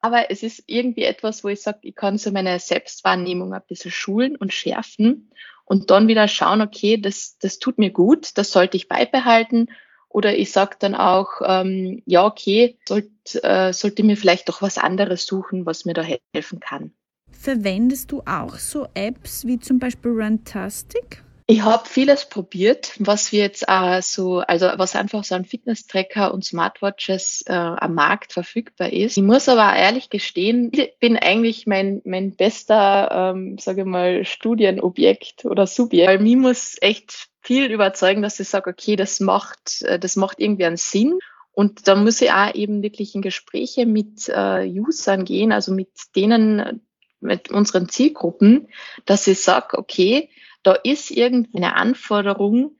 Aber 0.00 0.30
es 0.30 0.42
ist 0.42 0.64
irgendwie 0.66 1.04
etwas, 1.04 1.44
wo 1.44 1.48
ich 1.48 1.60
sage, 1.60 1.78
ich 1.82 1.94
kann 1.94 2.18
so 2.18 2.30
meine 2.30 2.58
Selbstwahrnehmung 2.58 3.52
ein 3.52 3.62
bisschen 3.68 3.90
schulen 3.90 4.36
und 4.36 4.52
schärfen 4.52 5.30
und 5.64 5.90
dann 5.90 6.08
wieder 6.08 6.28
schauen, 6.28 6.60
okay, 6.60 6.98
das, 6.98 7.38
das 7.38 7.58
tut 7.58 7.78
mir 7.78 7.90
gut, 7.90 8.36
das 8.36 8.52
sollte 8.52 8.76
ich 8.76 8.88
beibehalten 8.88 9.68
Oder 10.14 10.36
ich 10.36 10.52
sage 10.52 10.76
dann 10.78 10.94
auch, 10.94 11.40
ähm, 11.44 12.00
ja, 12.06 12.24
okay, 12.24 12.78
sollt, 12.86 13.10
äh, 13.42 13.72
sollte 13.72 14.04
mir 14.04 14.16
vielleicht 14.16 14.48
doch 14.48 14.62
was 14.62 14.78
anderes 14.78 15.26
suchen, 15.26 15.66
was 15.66 15.86
mir 15.86 15.92
da 15.92 16.04
helfen 16.32 16.60
kann. 16.60 16.92
Verwendest 17.32 18.12
du 18.12 18.22
auch 18.24 18.54
so 18.54 18.86
Apps 18.94 19.44
wie 19.44 19.58
zum 19.58 19.80
Beispiel 19.80 20.12
Runtastic? 20.12 21.24
Ich 21.48 21.62
habe 21.62 21.88
vieles 21.88 22.28
probiert, 22.28 22.92
was 23.00 23.32
wir 23.32 23.40
jetzt 23.40 23.64
äh, 23.66 24.00
so, 24.02 24.38
also 24.38 24.66
was 24.76 24.94
einfach 24.94 25.24
so 25.24 25.34
ein 25.34 25.44
Fitness-Tracker 25.44 26.32
und 26.32 26.44
Smartwatches 26.44 27.42
äh, 27.46 27.52
am 27.52 27.94
Markt 27.94 28.32
verfügbar 28.32 28.92
ist. 28.92 29.16
Ich 29.16 29.22
muss 29.22 29.48
aber 29.48 29.76
ehrlich 29.76 30.10
gestehen, 30.10 30.70
ich 30.72 30.96
bin 31.00 31.16
eigentlich 31.18 31.66
mein, 31.66 32.00
mein 32.04 32.36
bester, 32.36 33.32
ähm, 33.34 33.58
sage 33.58 33.80
ich 33.80 33.86
mal, 33.86 34.24
Studienobjekt 34.24 35.44
oder 35.44 35.66
Subjekt. 35.66 36.08
Weil 36.08 36.20
mir 36.20 36.36
muss 36.36 36.76
echt 36.80 37.33
viel 37.44 37.70
überzeugen, 37.70 38.22
dass 38.22 38.40
ich 38.40 38.48
sage, 38.48 38.70
okay, 38.70 38.96
das 38.96 39.20
macht, 39.20 39.82
äh, 39.82 39.98
das 39.98 40.16
macht 40.16 40.40
irgendwie 40.40 40.64
einen 40.64 40.76
Sinn. 40.76 41.18
Und 41.52 41.86
da 41.86 41.94
muss 41.94 42.20
ich 42.20 42.32
auch 42.32 42.52
eben 42.54 42.82
wirklich 42.82 43.14
in 43.14 43.22
Gespräche 43.22 43.86
mit 43.86 44.28
äh, 44.28 44.66
Usern 44.66 45.24
gehen, 45.24 45.52
also 45.52 45.72
mit 45.72 45.90
denen, 46.16 46.80
mit 47.20 47.50
unseren 47.50 47.88
Zielgruppen, 47.88 48.68
dass 49.04 49.26
ich 49.28 49.40
sage, 49.40 49.78
okay, 49.78 50.30
da 50.64 50.72
ist 50.72 51.10
irgendeine 51.10 51.76
Anforderung, 51.76 52.76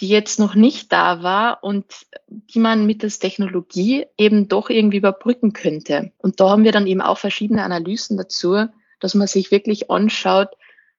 die 0.00 0.08
jetzt 0.08 0.38
noch 0.38 0.54
nicht 0.54 0.92
da 0.92 1.22
war 1.22 1.62
und 1.62 1.84
die 2.28 2.58
man 2.58 2.86
mittels 2.86 3.18
Technologie 3.18 4.06
eben 4.16 4.48
doch 4.48 4.70
irgendwie 4.70 4.98
überbrücken 4.98 5.52
könnte. 5.52 6.12
Und 6.18 6.40
da 6.40 6.50
haben 6.50 6.64
wir 6.64 6.72
dann 6.72 6.86
eben 6.86 7.00
auch 7.00 7.18
verschiedene 7.18 7.62
Analysen 7.62 8.16
dazu, 8.16 8.66
dass 9.00 9.14
man 9.14 9.26
sich 9.26 9.50
wirklich 9.50 9.90
anschaut, 9.90 10.48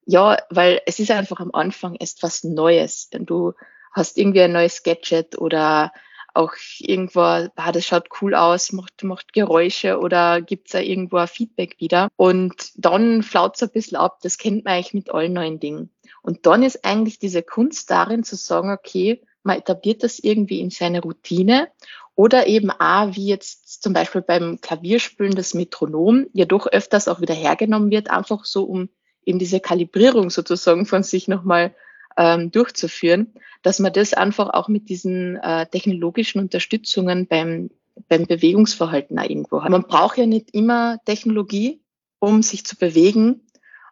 ja, 0.10 0.38
weil 0.50 0.82
es 0.88 0.98
ist 0.98 1.12
einfach 1.12 1.40
am 1.40 1.52
Anfang 1.54 1.94
erst 1.94 2.24
was 2.24 2.44
Neues. 2.44 3.10
Du 3.12 3.54
hast 3.92 4.18
irgendwie 4.18 4.42
ein 4.42 4.52
neues 4.52 4.82
Gadget 4.82 5.38
oder 5.38 5.92
auch 6.34 6.54
irgendwo, 6.80 7.20
ah, 7.20 7.72
das 7.72 7.86
schaut 7.86 8.10
cool 8.20 8.34
aus, 8.34 8.72
macht, 8.72 9.04
macht 9.04 9.34
Geräusche 9.34 10.00
oder 10.00 10.42
gibt's 10.42 10.72
da 10.72 10.80
irgendwo 10.80 11.18
ein 11.18 11.28
Feedback 11.28 11.76
wieder. 11.80 12.10
Und 12.16 12.72
dann 12.76 13.22
flaut's 13.22 13.62
ein 13.62 13.70
bisschen 13.70 13.98
ab. 13.98 14.18
Das 14.24 14.40
kennt 14.40 14.66
man 14.66 14.74
eigentlich 14.74 14.96
mit 14.96 15.12
allen 15.12 15.34
neuen 15.34 15.60
Dingen. 15.60 15.92
Und 16.24 16.48
dann 16.48 16.64
ist 16.64 16.84
eigentlich 16.84 17.20
diese 17.20 17.44
Kunst 17.44 17.92
darin 17.92 18.24
zu 18.24 18.36
sagen, 18.36 18.72
okay, 18.72 19.22
man 19.44 19.60
etabliert 19.60 20.02
das 20.02 20.18
irgendwie 20.18 20.60
in 20.60 20.72
seine 20.72 21.02
Routine 21.02 21.70
oder 22.16 22.48
eben 22.48 22.72
auch, 22.72 23.16
wie 23.16 23.28
jetzt 23.28 23.84
zum 23.84 23.94
Beispiel 23.94 24.24
beim 24.24 24.60
Klavierspülen 24.60 25.36
das 25.36 25.54
Metronom 25.54 26.26
ja 26.34 26.46
doch 26.46 26.66
öfters 26.66 27.08
auch 27.08 27.22
wieder 27.22 27.36
hergenommen 27.36 27.92
wird, 27.92 28.10
einfach 28.10 28.46
so, 28.46 28.64
um 28.64 28.90
eben 29.30 29.40
diese 29.40 29.60
Kalibrierung 29.60 30.30
sozusagen 30.30 30.86
von 30.86 31.04
sich 31.04 31.28
nochmal 31.28 31.74
ähm, 32.18 32.52
durchzuführen, 32.52 33.34
dass 33.62 33.80
man 33.80 33.94
das 33.94 34.14
einfach 34.14 34.50
auch 34.50 34.68
mit 34.68 34.90
diesen 34.90 35.38
äh, 35.38 35.66
technologischen 35.68 36.40
Unterstützungen 36.42 37.28
beim, 37.28 37.70
beim 38.08 38.26
Bewegungsverhalten 38.26 39.18
auch 39.20 39.24
irgendwo 39.24 39.64
hat. 39.64 39.70
Man 39.70 39.84
braucht 39.84 40.18
ja 40.18 40.26
nicht 40.26 40.54
immer 40.54 41.00
Technologie, 41.06 41.82
um 42.20 42.42
sich 42.44 42.66
zu 42.66 42.76
bewegen, 42.76 43.42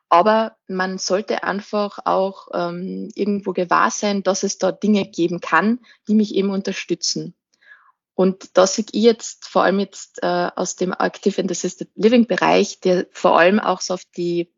aber 0.10 0.56
man 0.68 0.98
sollte 0.98 1.44
einfach 1.44 2.00
auch 2.06 2.48
ähm, 2.54 3.10
irgendwo 3.16 3.54
gewahr 3.54 3.92
sein, 3.92 4.24
dass 4.24 4.44
es 4.44 4.58
da 4.58 4.72
Dinge 4.72 5.06
geben 5.06 5.40
kann, 5.40 5.80
die 6.08 6.16
mich 6.16 6.36
eben 6.36 6.50
unterstützen. 6.50 7.34
Und 8.14 8.58
das 8.58 8.76
sehe 8.76 8.86
ich 8.92 9.04
jetzt 9.04 9.46
vor 9.48 9.64
allem 9.64 9.80
jetzt 9.80 10.24
äh, 10.24 10.50
aus 10.56 10.76
dem 10.76 10.92
Active 10.92 11.40
and 11.40 11.52
Assisted 11.52 11.90
Living 11.96 12.26
Bereich, 12.26 12.80
der 12.80 13.06
vor 13.12 13.38
allem 13.38 13.60
auch 13.60 13.80
so 13.80 13.94
auf 13.94 14.04
die 14.16 14.50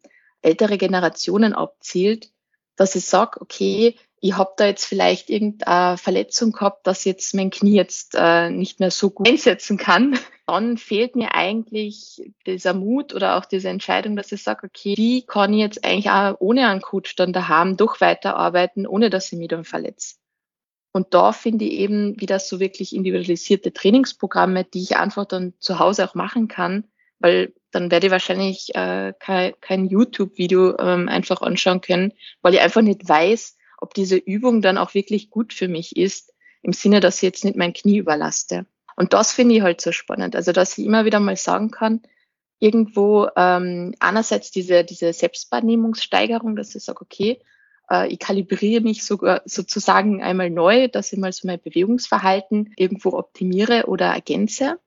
ältere 0.42 0.78
Generationen 0.78 1.54
abzielt, 1.54 2.32
dass 2.76 2.96
ich 2.96 3.06
sage, 3.06 3.42
okay, 3.42 3.96
ich 4.22 4.36
habe 4.36 4.54
da 4.58 4.66
jetzt 4.66 4.86
vielleicht 4.86 5.30
irgendeine 5.30 5.98
Verletzung 5.98 6.52
gehabt, 6.52 6.86
dass 6.88 7.06
jetzt 7.06 7.34
mein 7.34 7.50
Knie 7.50 7.76
jetzt 7.76 8.16
äh, 8.16 8.50
nicht 8.50 8.80
mehr 8.80 8.92
so 8.92 9.10
gut 9.10 9.28
einsetzen 9.28 9.78
kann, 9.78 10.18
dann 10.48 10.78
fehlt 10.78 11.16
mir 11.16 11.36
eigentlich 11.36 12.22
dieser 12.46 12.74
Mut 12.74 13.14
oder 13.14 13.38
auch 13.38 13.46
diese 13.46 13.70
Entscheidung, 13.70 14.16
dass 14.16 14.32
ich 14.32 14.44
sage, 14.44 14.68
okay, 14.68 14.96
wie 14.98 15.22
kann 15.24 15.54
ich 15.54 15.60
jetzt 15.60 15.86
eigentlich 15.86 16.10
auch 16.10 16.36
ohne 16.40 16.68
einen 16.68 16.82
Coach 16.82 17.16
dann 17.16 17.34
daheim 17.34 17.78
doch 17.78 18.02
weiterarbeiten, 18.02 18.88
ohne 18.88 19.10
dass 19.10 19.32
ich 19.32 19.38
mich 19.38 19.50
dann 19.50 19.64
verletze. 19.64 20.16
Und 20.92 21.14
da 21.14 21.34
finde 21.34 21.66
ich 21.66 21.74
eben 21.74 22.20
wieder 22.20 22.40
so 22.40 22.60
wirklich 22.60 22.96
individualisierte 22.96 23.72
Trainingsprogramme, 23.72 24.64
die 24.66 24.82
ich 24.82 24.98
einfach 24.98 25.26
dann 25.26 25.54
zu 25.60 25.80
Hause 25.80 26.10
auch 26.10 26.16
machen 26.16 26.48
kann, 26.48 26.86
weil 27.20 27.54
dann 27.72 27.92
werde 27.92 28.08
ich 28.08 28.12
wahrscheinlich 28.12 28.74
äh, 28.76 29.14
kein, 29.20 29.54
kein 29.62 29.86
YouTube-Video 29.86 30.78
ähm, 30.80 31.08
einfach 31.08 31.42
anschauen 31.42 31.82
können, 31.82 32.14
weil 32.42 32.54
ich 32.54 32.62
einfach 32.62 32.82
nicht 32.82 33.08
weiß, 33.08 33.58
ob 33.78 33.94
diese 33.94 34.18
Übung 34.18 34.62
dann 34.62 34.78
auch 34.78 34.94
wirklich 34.94 35.30
gut 35.30 35.54
für 35.54 35.68
mich 35.68 35.96
ist, 35.96 36.34
im 36.62 36.74
Sinne, 36.74 37.00
dass 37.00 37.18
ich 37.18 37.22
jetzt 37.22 37.46
nicht 37.46 37.56
mein 37.56 37.74
Knie 37.74 37.98
überlaste. 37.98 38.66
Und 38.96 39.14
das 39.14 39.32
finde 39.32 39.56
ich 39.56 39.62
halt 39.62 39.80
so 39.80 39.92
spannend. 39.92 40.36
Also, 40.36 40.52
dass 40.52 40.78
ich 40.78 40.86
immer 40.86 41.06
wieder 41.06 41.20
mal 41.20 41.38
sagen 41.38 41.72
kann, 41.72 42.02
irgendwo 42.60 43.30
ähm, 43.38 43.96
einerseits 44.00 44.52
diese, 44.52 44.84
diese 44.84 45.14
Selbstwahrnehmungssteigerung, 45.14 46.56
dass 46.58 46.76
ich 46.76 46.84
sage, 46.84 47.02
okay, 47.02 47.40
äh, 47.90 48.08
ich 48.12 48.20
kalibriere 48.20 48.82
mich 48.82 49.06
sogar 49.06 49.42
sozusagen 49.46 50.22
einmal 50.22 50.50
neu, 50.50 50.90
dass 50.90 51.14
ich 51.14 51.20
mal 51.20 51.32
so 51.32 51.48
mein 51.48 51.62
Bewegungsverhalten 51.62 52.74
irgendwo 52.76 53.14
optimiere 53.14 53.86
oder 53.88 54.08
ergänze. 54.08 54.80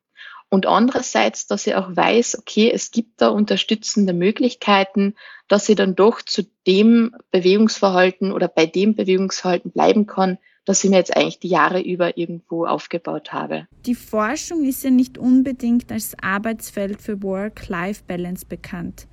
Und 0.53 0.67
andererseits, 0.67 1.47
dass 1.47 1.67
ich 1.67 1.75
auch 1.77 1.97
weiß, 1.97 2.39
okay, 2.39 2.71
es 2.71 2.91
gibt 2.91 3.23
da 3.23 3.29
unterstützende 3.29 4.13
Möglichkeiten, 4.13 5.15
dass 5.49 5.67
ich 5.71 5.77
dann 5.77 5.95
doch 5.95 6.21
zu 6.21 6.43
dem 6.67 7.17
Bewegungsverhalten 7.31 8.33
oder 8.33 8.49
bei 8.49 8.67
dem 8.67 8.95
Bewegungsverhalten 8.95 9.71
bleiben 9.71 10.07
kann, 10.07 10.37
das 10.67 10.85
ich 10.85 10.91
mir 10.91 10.97
jetzt 10.97 11.17
eigentlich 11.17 11.39
die 11.39 11.49
Jahre 11.49 11.81
über 11.81 12.19
irgendwo 12.19 12.67
aufgebaut 12.67 13.33
habe. 13.33 13.67
Die 13.87 13.95
Forschung 13.95 14.63
ist 14.67 14.85
ja 14.85 14.91
nicht 14.91 15.17
unbedingt 15.17 15.91
als 15.91 16.15
Arbeitsfeld 16.21 17.01
für 17.01 17.23
Work-Life-Balance 17.23 18.45
bekannt. 18.45 19.07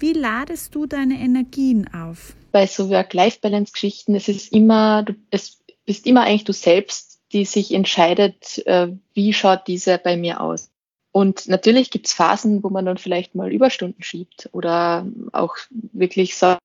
Wie 0.00 0.12
ladest 0.12 0.74
du 0.74 0.86
deine 0.86 1.20
Energien 1.20 1.88
auf? 1.94 2.34
Bei 2.50 2.66
so 2.66 2.90
Work-Life-Balance-Geschichten, 2.90 4.16
es 4.16 4.26
ist 4.26 4.52
immer, 4.52 5.04
du, 5.04 5.14
es 5.30 5.60
bist 5.86 6.04
immer 6.08 6.22
eigentlich 6.22 6.42
du 6.42 6.52
selbst, 6.52 7.20
die 7.32 7.44
sich 7.44 7.72
entscheidet, 7.72 8.66
äh, 8.66 8.88
wie 9.14 9.32
schaut 9.32 9.68
diese 9.68 9.98
bei 9.98 10.16
mir 10.16 10.40
aus. 10.40 10.69
Und 11.12 11.48
natürlich 11.48 11.90
gibt's 11.90 12.12
Phasen, 12.12 12.62
wo 12.62 12.70
man 12.70 12.86
dann 12.86 12.98
vielleicht 12.98 13.34
mal 13.34 13.52
Überstunden 13.52 14.02
schiebt 14.02 14.48
oder 14.52 15.06
auch 15.32 15.56
wirklich 15.70 16.36
sagt, 16.36 16.60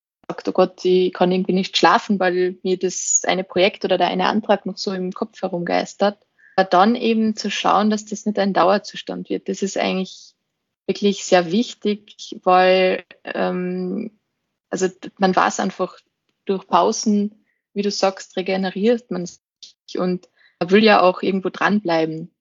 oh 0.47 0.51
Gott, 0.51 0.83
ich 0.85 1.13
kann 1.13 1.31
irgendwie 1.31 1.53
nicht 1.53 1.77
schlafen, 1.77 2.19
weil 2.19 2.57
mir 2.63 2.77
das 2.77 3.23
eine 3.25 3.43
Projekt 3.43 3.85
oder 3.85 3.97
der 3.97 4.07
eine 4.07 4.27
Antrag 4.27 4.65
noch 4.65 4.77
so 4.77 4.91
im 4.93 5.11
Kopf 5.11 5.41
herumgeistert. 5.41 6.19
Aber 6.57 6.67
dann 6.67 6.95
eben 6.95 7.35
zu 7.35 7.49
schauen, 7.49 7.89
dass 7.89 8.05
das 8.05 8.25
nicht 8.25 8.39
ein 8.39 8.53
Dauerzustand 8.53 9.29
wird, 9.29 9.49
das 9.49 9.61
ist 9.61 9.77
eigentlich 9.77 10.35
wirklich 10.87 11.25
sehr 11.25 11.51
wichtig, 11.51 12.39
weil 12.43 13.03
ähm, 13.23 14.19
also 14.69 14.87
man 15.17 15.35
weiß 15.35 15.59
einfach 15.59 15.97
durch 16.45 16.67
Pausen, 16.67 17.45
wie 17.73 17.81
du 17.81 17.91
sagst, 17.91 18.37
regeneriert 18.37 19.09
man 19.09 19.25
sich 19.25 19.39
und 19.97 20.29
man 20.59 20.71
will 20.71 20.83
ja 20.83 21.01
auch 21.01 21.21
irgendwo 21.21 21.49
dranbleiben. 21.49 22.34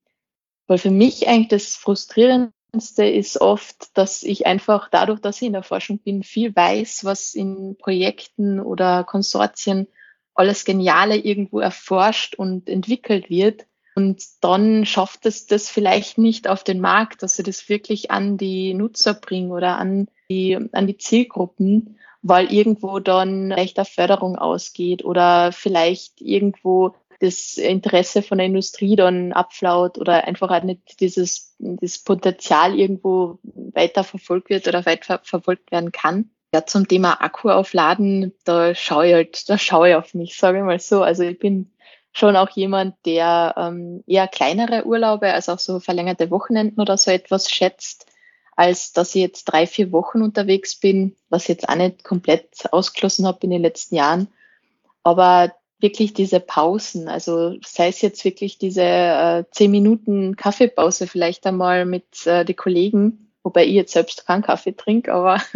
Weil 0.67 0.79
für 0.79 0.91
mich 0.91 1.29
eigentlich 1.29 1.49
das 1.49 1.77
Frustrierendste 1.77 3.05
ist 3.05 3.41
oft, 3.41 3.97
dass 3.97 4.23
ich 4.23 4.47
einfach 4.47 4.89
dadurch, 4.91 5.21
dass 5.21 5.41
ich 5.43 5.47
in 5.47 5.53
der 5.53 5.63
Forschung 5.63 5.99
bin, 5.99 6.23
viel 6.23 6.55
weiß, 6.55 7.05
was 7.05 7.35
in 7.35 7.77
Projekten 7.79 8.61
oder 8.61 9.05
Konsortien 9.05 9.87
alles 10.35 10.65
Geniale 10.65 11.17
irgendwo 11.17 11.61
erforscht 11.61 12.35
und 12.35 12.69
entwickelt 12.69 13.31
wird. 13.31 13.67
Und 13.95 14.23
dann 14.41 14.85
schafft 14.87 15.25
es 15.25 15.47
das 15.47 15.69
vielleicht 15.69 16.19
nicht 16.19 16.49
auf 16.49 16.65
den 16.65 16.81
Markt, 16.81 17.23
dass 17.23 17.37
sie 17.37 17.45
das 17.45 17.69
wirklich 17.69 18.11
an 18.11 18.37
die 18.37 18.75
Nutzer 18.75 19.15
bringen 19.15 19.53
oder 19.53 19.79
an 19.79 20.09
die, 20.29 20.59
an 20.73 20.87
die 20.89 20.97
Zielgruppen, 20.97 21.99
weil 22.21 22.53
irgendwo 22.53 22.99
dann 22.99 23.53
rechter 23.53 23.85
Förderung 23.85 24.37
ausgeht 24.37 25.05
oder 25.05 25.53
vielleicht 25.53 26.21
irgendwo 26.21 26.97
das 27.21 27.57
Interesse 27.57 28.23
von 28.23 28.39
der 28.39 28.47
Industrie 28.47 28.97
dann 28.97 29.33
abflaut 29.33 29.99
oder 29.99 30.25
einfach 30.25 30.51
halt 30.51 30.65
nicht 30.65 31.01
dieses 31.01 31.57
das 31.59 31.99
Potenzial 31.99 32.79
irgendwo 32.79 33.39
weiter 33.43 34.05
verfolgt 34.05 34.51
wird 34.51 34.69
oder 34.69 34.85
weiter 34.87 35.21
verfolgt 35.23 35.71
werden 35.73 35.93
kann. 35.93 36.31
Ja, 36.53 36.67
zum 36.67 36.87
Thema 36.87 37.21
Akku 37.21 37.51
aufladen, 37.51 38.33
da 38.45 38.75
schaue 38.75 39.09
ich 39.09 39.15
halt, 39.15 39.51
da 39.51 39.59
schaue 39.59 39.91
ich 39.91 39.95
auf 39.97 40.15
mich, 40.15 40.37
sage 40.37 40.59
ich 40.59 40.65
mal 40.65 40.79
so. 40.79 41.03
Also 41.03 41.25
ich 41.25 41.39
bin 41.39 41.73
schon 42.13 42.37
auch 42.37 42.51
jemand, 42.51 42.95
der 43.07 43.55
ähm, 43.57 44.05
eher 44.07 44.29
kleinere 44.29 44.87
Urlaube, 44.87 45.33
also 45.33 45.53
auch 45.53 45.59
so 45.59 45.81
verlängerte 45.81 46.31
Wochenenden 46.31 46.81
oder 46.81 46.97
so 46.97 47.11
etwas 47.11 47.51
schätzt, 47.51 48.07
als 48.55 48.93
dass 48.93 49.17
ich 49.17 49.23
jetzt 49.23 49.45
drei, 49.47 49.67
vier 49.67 49.91
Wochen 49.91 50.23
unterwegs 50.23 50.77
bin, 50.77 51.17
was 51.29 51.43
ich 51.43 51.49
jetzt 51.49 51.69
auch 51.69 51.75
nicht 51.75 52.05
komplett 52.05 52.73
ausgeschlossen 52.73 53.27
habe 53.27 53.41
in 53.43 53.51
den 53.51 53.63
letzten 53.63 53.97
Jahren. 53.97 54.29
Aber 55.03 55.53
wirklich 55.81 56.15
diese 56.15 56.41
Pausen, 56.41 57.09
also 57.09 57.57
sei 57.65 57.89
es 57.89 58.01
jetzt 58.01 58.25
wirklich 58.25 58.59
diese 58.59 58.83
äh, 58.83 59.45
zehn 59.51 59.71
Minuten 59.71 60.37
Kaffeepause 60.37 61.07
vielleicht 61.07 61.47
einmal 61.47 61.85
mit 61.85 62.27
äh, 62.27 62.45
den 62.45 62.57
Kollegen, 62.57 63.33
wobei 63.43 63.65
ich 63.67 63.73
jetzt 63.73 63.93
selbst 63.93 64.27
keinen 64.27 64.43
Kaffee 64.43 64.73
trinke, 64.73 65.13
aber 65.13 65.41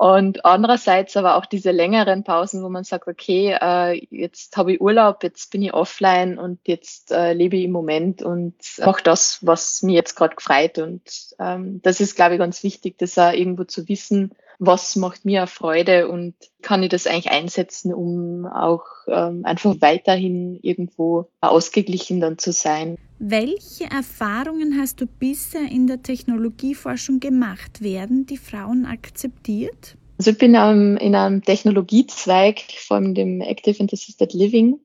Und 0.00 0.46
andererseits 0.46 1.14
aber 1.18 1.36
auch 1.36 1.44
diese 1.44 1.72
längeren 1.72 2.24
Pausen, 2.24 2.62
wo 2.62 2.70
man 2.70 2.84
sagt, 2.84 3.06
okay, 3.06 3.54
äh, 3.60 4.02
jetzt 4.08 4.56
habe 4.56 4.72
ich 4.72 4.80
Urlaub, 4.80 5.22
jetzt 5.22 5.50
bin 5.50 5.60
ich 5.60 5.74
offline 5.74 6.38
und 6.38 6.58
jetzt 6.66 7.12
äh, 7.12 7.34
lebe 7.34 7.58
ich 7.58 7.64
im 7.64 7.72
Moment 7.72 8.22
und 8.22 8.54
mache 8.78 9.02
das, 9.02 9.40
was 9.42 9.82
mir 9.82 9.96
jetzt 9.96 10.14
gerade 10.14 10.36
gefreut. 10.36 10.78
Und 10.78 11.02
ähm, 11.38 11.82
das 11.82 12.00
ist, 12.00 12.16
glaube 12.16 12.32
ich, 12.32 12.38
ganz 12.38 12.62
wichtig, 12.62 12.96
das 12.96 13.18
auch 13.18 13.34
irgendwo 13.34 13.64
zu 13.64 13.90
wissen, 13.90 14.34
was 14.60 14.94
macht 14.94 15.24
mir 15.24 15.46
Freude 15.46 16.08
und 16.08 16.34
kann 16.60 16.82
ich 16.82 16.90
das 16.90 17.06
eigentlich 17.06 17.30
einsetzen, 17.30 17.94
um 17.94 18.44
auch 18.46 18.84
ähm, 19.08 19.40
einfach 19.44 19.74
weiterhin 19.80 20.58
irgendwo 20.60 21.30
ausgeglichen 21.40 22.20
dann 22.20 22.36
zu 22.36 22.52
sein. 22.52 22.96
Welche 23.18 23.84
Erfahrungen 23.84 24.78
hast 24.78 25.00
du 25.00 25.06
bisher 25.06 25.62
in 25.62 25.86
der 25.86 26.02
Technologieforschung 26.02 27.20
gemacht? 27.20 27.80
Werden 27.80 28.26
die 28.26 28.36
Frauen 28.36 28.84
akzeptiert? 28.84 29.96
Also 30.18 30.32
ich 30.32 30.38
bin 30.38 30.54
um, 30.54 30.98
in 30.98 31.14
einem 31.14 31.42
Technologiezweig, 31.42 32.60
vor 32.86 32.98
allem 32.98 33.14
dem 33.14 33.40
Active 33.40 33.80
and 33.80 33.90
Assisted 33.94 34.34
Living, 34.34 34.78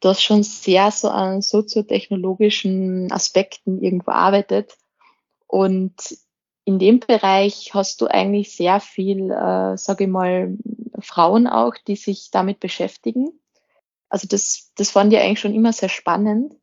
das 0.00 0.22
schon 0.22 0.42
sehr 0.42 0.90
so 0.90 1.08
an 1.08 1.42
soziotechnologischen 1.42 3.12
Aspekten 3.12 3.82
irgendwo 3.82 4.12
arbeitet. 4.12 4.78
Und 5.46 5.92
in 6.68 6.78
dem 6.78 7.00
Bereich 7.00 7.70
hast 7.72 8.02
du 8.02 8.08
eigentlich 8.08 8.54
sehr 8.54 8.78
viel, 8.78 9.30
äh, 9.30 9.78
sage 9.78 10.04
ich 10.04 10.10
mal, 10.10 10.54
Frauen 11.00 11.46
auch, 11.46 11.72
die 11.86 11.96
sich 11.96 12.30
damit 12.30 12.60
beschäftigen. 12.60 13.30
Also 14.10 14.28
das, 14.28 14.70
das 14.76 14.90
fand 14.90 15.10
ich 15.10 15.18
eigentlich 15.18 15.40
schon 15.40 15.54
immer 15.54 15.72
sehr 15.72 15.88
spannend. 15.88 16.54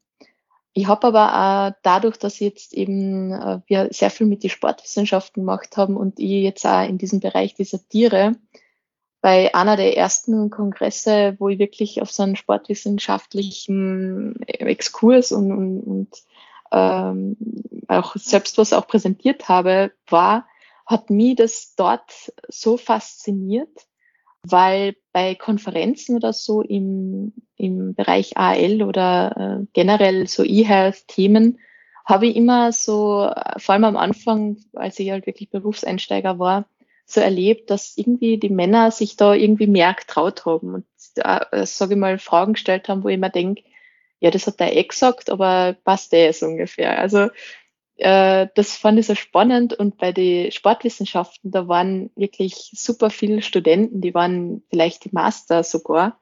Ich 0.74 0.86
habe 0.86 1.08
aber 1.08 1.34
auch 1.34 1.76
dadurch, 1.82 2.18
dass 2.18 2.40
jetzt 2.40 2.74
eben 2.74 3.32
äh, 3.32 3.62
wir 3.66 3.88
sehr 3.92 4.12
viel 4.12 4.28
mit 4.28 4.44
den 4.44 4.52
Sportwissenschaften 4.52 5.42
gemacht 5.42 5.76
haben 5.76 5.98
und 5.98 6.20
ich 6.20 6.44
jetzt 6.44 6.68
auch 6.68 6.88
in 6.88 7.00
diesem 7.00 7.20
Bereich 7.20 7.56
dissertiere, 7.56 8.34
bei 9.22 9.56
einer 9.56 9.76
der 9.76 9.98
ersten 9.98 10.52
Kongresse, 10.52 11.36
wo 11.40 11.50
ich 11.50 11.58
wirklich 11.58 12.04
auf 12.04 12.12
so 12.12 12.22
einen 12.22 12.36
sportwissenschaftlichen 12.36 14.40
Exkurs 14.44 15.32
und, 15.32 15.52
und, 15.52 15.82
und 15.82 16.10
ähm, 16.76 17.38
auch 17.88 18.16
selbst 18.16 18.58
was 18.58 18.74
auch 18.74 18.88
präsentiert 18.88 19.48
habe, 19.48 19.92
war, 20.08 20.48
hat 20.86 21.10
mich 21.10 21.36
das 21.36 21.74
dort 21.76 22.34
so 22.50 22.78
fasziniert, 22.78 23.88
weil 24.44 24.96
bei 25.14 25.34
Konferenzen 25.36 26.18
oder 26.18 26.34
so 26.34 26.62
im, 26.62 27.34
im 27.56 27.96
Bereich 27.96 28.38
AL 28.38 28.84
oder 28.84 29.62
äh, 29.62 29.66
generell 29.74 30.28
so 30.28 30.44
E-Health-Themen 30.44 31.60
habe 32.06 32.28
ich 32.28 32.36
immer 32.36 32.72
so, 32.72 33.32
vor 33.58 33.74
allem 33.74 33.84
am 33.86 33.98
Anfang, 33.98 34.58
als 34.74 35.00
ich 35.00 35.10
halt 35.10 35.26
wirklich 35.26 35.50
Berufseinsteiger 35.50 36.38
war, 36.38 36.66
so 37.08 37.22
erlebt, 37.22 37.72
dass 37.72 37.98
irgendwie 37.98 38.38
die 38.38 38.50
Männer 38.50 38.92
sich 38.92 39.16
da 39.16 39.34
irgendwie 39.34 39.68
mehr 39.68 39.94
getraut 39.94 40.46
haben 40.46 40.76
und, 40.76 40.86
äh, 41.16 41.66
sage 41.66 41.94
ich 41.94 42.00
mal, 42.00 42.20
Fragen 42.20 42.54
gestellt 42.54 42.90
haben, 42.90 43.04
wo 43.04 43.10
ich 43.10 43.18
mir 43.18 43.32
denke, 43.32 43.64
ja, 44.20 44.32
das 44.32 44.48
hat 44.48 44.60
der 44.60 44.76
eh 44.76 44.84
gesagt, 44.84 45.30
aber 45.30 45.76
passt 45.84 46.14
eh 46.14 46.32
so 46.32 46.46
ungefähr. 46.48 47.00
Also 47.00 47.30
äh, 47.98 48.48
das 48.56 48.76
fand 48.76 49.00
ich 49.00 49.08
so 49.08 49.16
spannend 49.16 49.74
und 49.74 49.98
bei 49.98 50.12
den 50.12 50.52
Sportwissenschaften, 50.52 51.52
da 51.52 51.68
waren 51.68 52.12
wirklich 52.16 52.72
super 52.76 53.10
viele 53.10 53.42
Studenten, 53.42 54.02
die 54.02 54.14
waren 54.14 54.64
vielleicht 54.70 55.06
die 55.06 55.12
Master 55.14 55.64
sogar. 55.64 56.20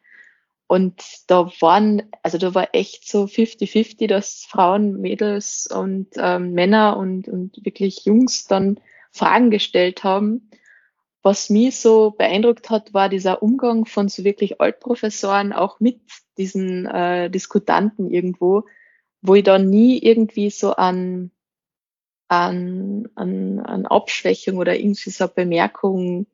Und 0.68 1.04
da 1.28 1.52
waren, 1.60 2.04
also 2.24 2.38
da 2.38 2.56
war 2.56 2.70
echt 2.74 3.08
so 3.08 3.26
50-50, 3.26 4.08
dass 4.08 4.46
Frauen, 4.50 5.02
Mädels 5.02 5.68
und 5.68 6.08
ähm, 6.16 6.54
Männer 6.54 6.98
und, 6.98 7.28
und 7.28 7.64
wirklich 7.64 8.06
Jungs 8.06 8.46
dann 8.46 8.80
Fragen 9.12 9.52
gestellt 9.52 10.04
haben. 10.04 10.50
Was 11.22 11.50
mich 11.50 11.78
so 11.78 12.12
beeindruckt 12.12 12.70
hat, 12.70 12.94
war 12.94 13.08
dieser 13.10 13.44
Umgang 13.44 13.86
von 13.86 14.10
so 14.10 14.24
wirklich 14.24 14.60
Altprofessoren 14.62 15.54
auch 15.54 15.80
mit 15.80 16.00
diesen 16.38 16.86
äh, 16.86 17.30
Diskutanten 17.30 18.10
irgendwo, 18.10 18.64
wo 19.22 19.36
ich 19.36 19.44
da 19.44 19.58
nie 19.58 20.00
irgendwie 20.00 20.50
so 20.50 20.76
an 20.76 21.32
an, 22.34 23.10
an, 23.16 23.60
an 23.60 23.86
Abschwächung 23.86 24.58
oder 24.58 24.76
irgendwie 24.76 25.12
so 25.12 25.26
eine 25.26 25.34
Bemerkung 25.34 26.26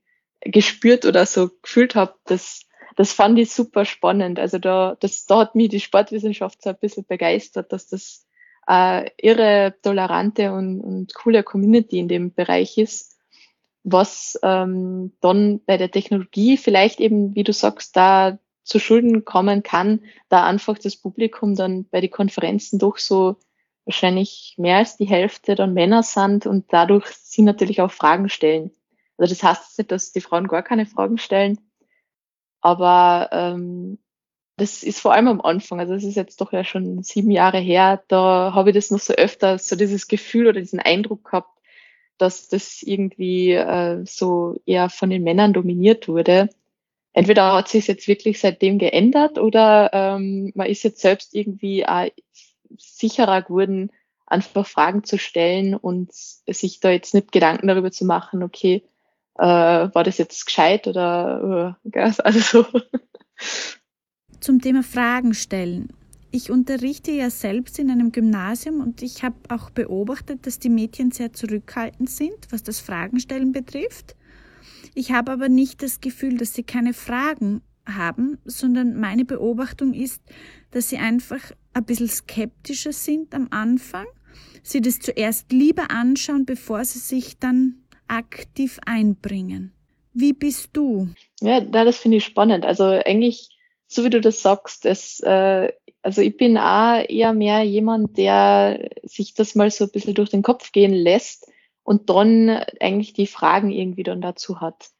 gespürt 0.41 1.05
oder 1.05 1.25
so 1.25 1.49
gefühlt 1.61 1.95
habe, 1.95 2.15
das, 2.25 2.61
das 2.95 3.11
fand 3.11 3.37
ich 3.39 3.51
super 3.51 3.85
spannend. 3.85 4.39
Also 4.39 4.59
da, 4.59 4.95
das, 4.99 5.25
da 5.25 5.39
hat 5.39 5.55
mich 5.55 5.69
die 5.69 5.79
Sportwissenschaft 5.79 6.61
so 6.61 6.69
ein 6.69 6.77
bisschen 6.79 7.05
begeistert, 7.05 7.73
dass 7.73 7.87
das 7.87 8.25
äh, 8.67 9.09
irre 9.17 9.75
tolerante 9.81 10.53
und, 10.53 10.79
und 10.81 11.13
coole 11.13 11.43
Community 11.43 11.99
in 11.99 12.07
dem 12.07 12.33
Bereich 12.33 12.77
ist, 12.77 13.17
was 13.83 14.39
ähm, 14.43 15.13
dann 15.21 15.61
bei 15.65 15.77
der 15.77 15.91
Technologie 15.91 16.57
vielleicht 16.57 16.99
eben, 16.99 17.35
wie 17.35 17.43
du 17.43 17.51
sagst, 17.51 17.97
da 17.97 18.39
zu 18.69 18.79
Schulden 18.79 19.25
kommen 19.25 19.63
kann, 19.63 20.01
da 20.29 20.45
einfach 20.45 20.77
das 20.77 20.95
Publikum 20.95 21.55
dann 21.55 21.85
bei 21.89 22.01
den 22.01 22.11
Konferenzen 22.11 22.79
doch 22.79 22.97
so 22.97 23.37
wahrscheinlich 23.85 24.53
mehr 24.57 24.77
als 24.77 24.97
die 24.97 25.07
Hälfte 25.07 25.55
dann 25.55 25.73
Männer 25.73 26.03
sind 26.03 26.45
und 26.45 26.71
dadurch 26.71 27.07
sie 27.07 27.41
natürlich 27.41 27.81
auch 27.81 27.91
Fragen 27.91 28.29
stellen. 28.29 28.71
Also 29.17 29.33
das 29.33 29.43
heißt 29.43 29.79
nicht, 29.79 29.91
dass 29.91 30.11
die 30.11 30.21
Frauen 30.21 30.47
gar 30.47 30.63
keine 30.63 30.85
Fragen 30.85 31.17
stellen, 31.17 31.59
aber 32.61 33.29
ähm, 33.31 33.97
das 34.57 34.83
ist 34.83 34.99
vor 34.99 35.13
allem 35.13 35.27
am 35.27 35.41
Anfang, 35.41 35.79
also 35.79 35.93
das 35.93 36.03
ist 36.03 36.15
jetzt 36.15 36.39
doch 36.41 36.51
ja 36.51 36.63
schon 36.63 37.01
sieben 37.01 37.31
Jahre 37.31 37.59
her, 37.59 38.03
da 38.07 38.53
habe 38.53 38.69
ich 38.69 38.75
das 38.75 38.91
noch 38.91 38.99
so 38.99 39.13
öfter, 39.13 39.57
so 39.57 39.75
dieses 39.75 40.07
Gefühl 40.07 40.47
oder 40.47 40.59
diesen 40.59 40.79
Eindruck 40.79 41.23
gehabt, 41.25 41.59
dass 42.17 42.49
das 42.49 42.83
irgendwie 42.83 43.53
äh, 43.53 44.05
so 44.05 44.59
eher 44.65 44.89
von 44.89 45.09
den 45.09 45.23
Männern 45.23 45.53
dominiert 45.53 46.07
wurde. 46.07 46.49
Entweder 47.13 47.53
hat 47.53 47.67
sich 47.69 47.87
jetzt 47.87 48.07
wirklich 48.07 48.39
seitdem 48.39 48.77
geändert 48.77 49.37
oder 49.39 49.89
ähm, 49.93 50.51
man 50.55 50.67
ist 50.67 50.83
jetzt 50.83 51.01
selbst 51.01 51.33
irgendwie 51.33 51.85
auch 51.85 52.07
sicherer 52.77 53.41
geworden, 53.41 53.91
einfach 54.27 54.67
Fragen 54.67 55.03
zu 55.03 55.17
stellen 55.17 55.73
und 55.75 56.13
sich 56.13 56.79
da 56.79 56.91
jetzt 56.91 57.13
nicht 57.13 57.31
Gedanken 57.31 57.67
darüber 57.67 57.91
zu 57.91 58.05
machen, 58.05 58.43
okay, 58.43 58.83
äh, 59.35 59.43
war 59.43 60.03
das 60.03 60.17
jetzt 60.17 60.45
gescheit 60.45 60.87
oder 60.87 61.77
äh, 61.91 61.99
also 62.23 62.39
so. 62.39 62.65
Zum 64.39 64.61
Thema 64.61 64.83
Fragen 64.83 65.33
stellen. 65.33 65.91
Ich 66.31 66.51
unterrichte 66.51 67.11
ja 67.11 67.31
selbst 67.31 67.79
in 67.79 67.89
einem 67.89 68.11
Gymnasium 68.11 68.81
und 68.81 69.01
ich 69.01 69.23
habe 69.23 69.35
auch 69.49 69.71
beobachtet, 69.71 70.45
dass 70.45 70.59
die 70.59 70.69
Mädchen 70.69 71.11
sehr 71.11 71.33
zurückhaltend 71.33 72.09
sind, 72.09 72.51
was 72.51 72.61
das 72.61 72.79
Fragenstellen 72.79 73.51
betrifft. 73.51 74.15
Ich 74.99 75.13
habe 75.13 75.31
aber 75.31 75.47
nicht 75.47 75.81
das 75.81 76.01
Gefühl, 76.01 76.37
dass 76.37 76.53
sie 76.53 76.63
keine 76.63 76.93
Fragen 76.93 77.61
haben, 77.85 78.37
sondern 78.43 78.99
meine 78.99 79.23
Beobachtung 79.23 79.93
ist, 79.93 80.21
dass 80.71 80.89
sie 80.89 80.97
einfach 80.97 81.39
ein 81.73 81.85
bisschen 81.85 82.09
skeptischer 82.09 82.91
sind 82.91 83.33
am 83.33 83.47
Anfang, 83.49 84.07
sie 84.61 84.81
das 84.81 84.99
zuerst 84.99 85.53
lieber 85.53 85.89
anschauen, 85.89 86.45
bevor 86.45 86.83
sie 86.83 86.99
sich 86.99 87.39
dann 87.39 87.75
aktiv 88.09 88.77
einbringen. 88.85 89.71
Wie 90.13 90.33
bist 90.33 90.71
du? 90.73 91.07
Ja, 91.39 91.61
das 91.61 91.95
finde 91.95 92.17
ich 92.17 92.25
spannend. 92.25 92.65
Also 92.65 92.83
eigentlich, 92.83 93.57
so 93.87 94.03
wie 94.03 94.09
du 94.09 94.19
das 94.19 94.41
sagst, 94.41 94.85
es, 94.85 95.21
äh, 95.21 95.71
also 96.01 96.21
ich 96.21 96.35
bin 96.35 96.57
auch 96.57 97.05
eher 97.07 97.31
mehr 97.31 97.63
jemand, 97.63 98.17
der 98.17 98.89
sich 99.03 99.33
das 99.33 99.55
mal 99.55 99.71
so 99.71 99.85
ein 99.85 99.91
bisschen 99.91 100.15
durch 100.15 100.29
den 100.29 100.43
Kopf 100.43 100.73
gehen 100.73 100.91
lässt 100.93 101.49
und 101.89 102.11
dann 102.11 102.51
eigentlich 102.79 103.13
die 103.13 103.25
Fragen 103.25 103.71
irgendwie 103.71 104.03
dann 104.03 104.21
dazu 104.21 104.61
hat. 104.61 104.91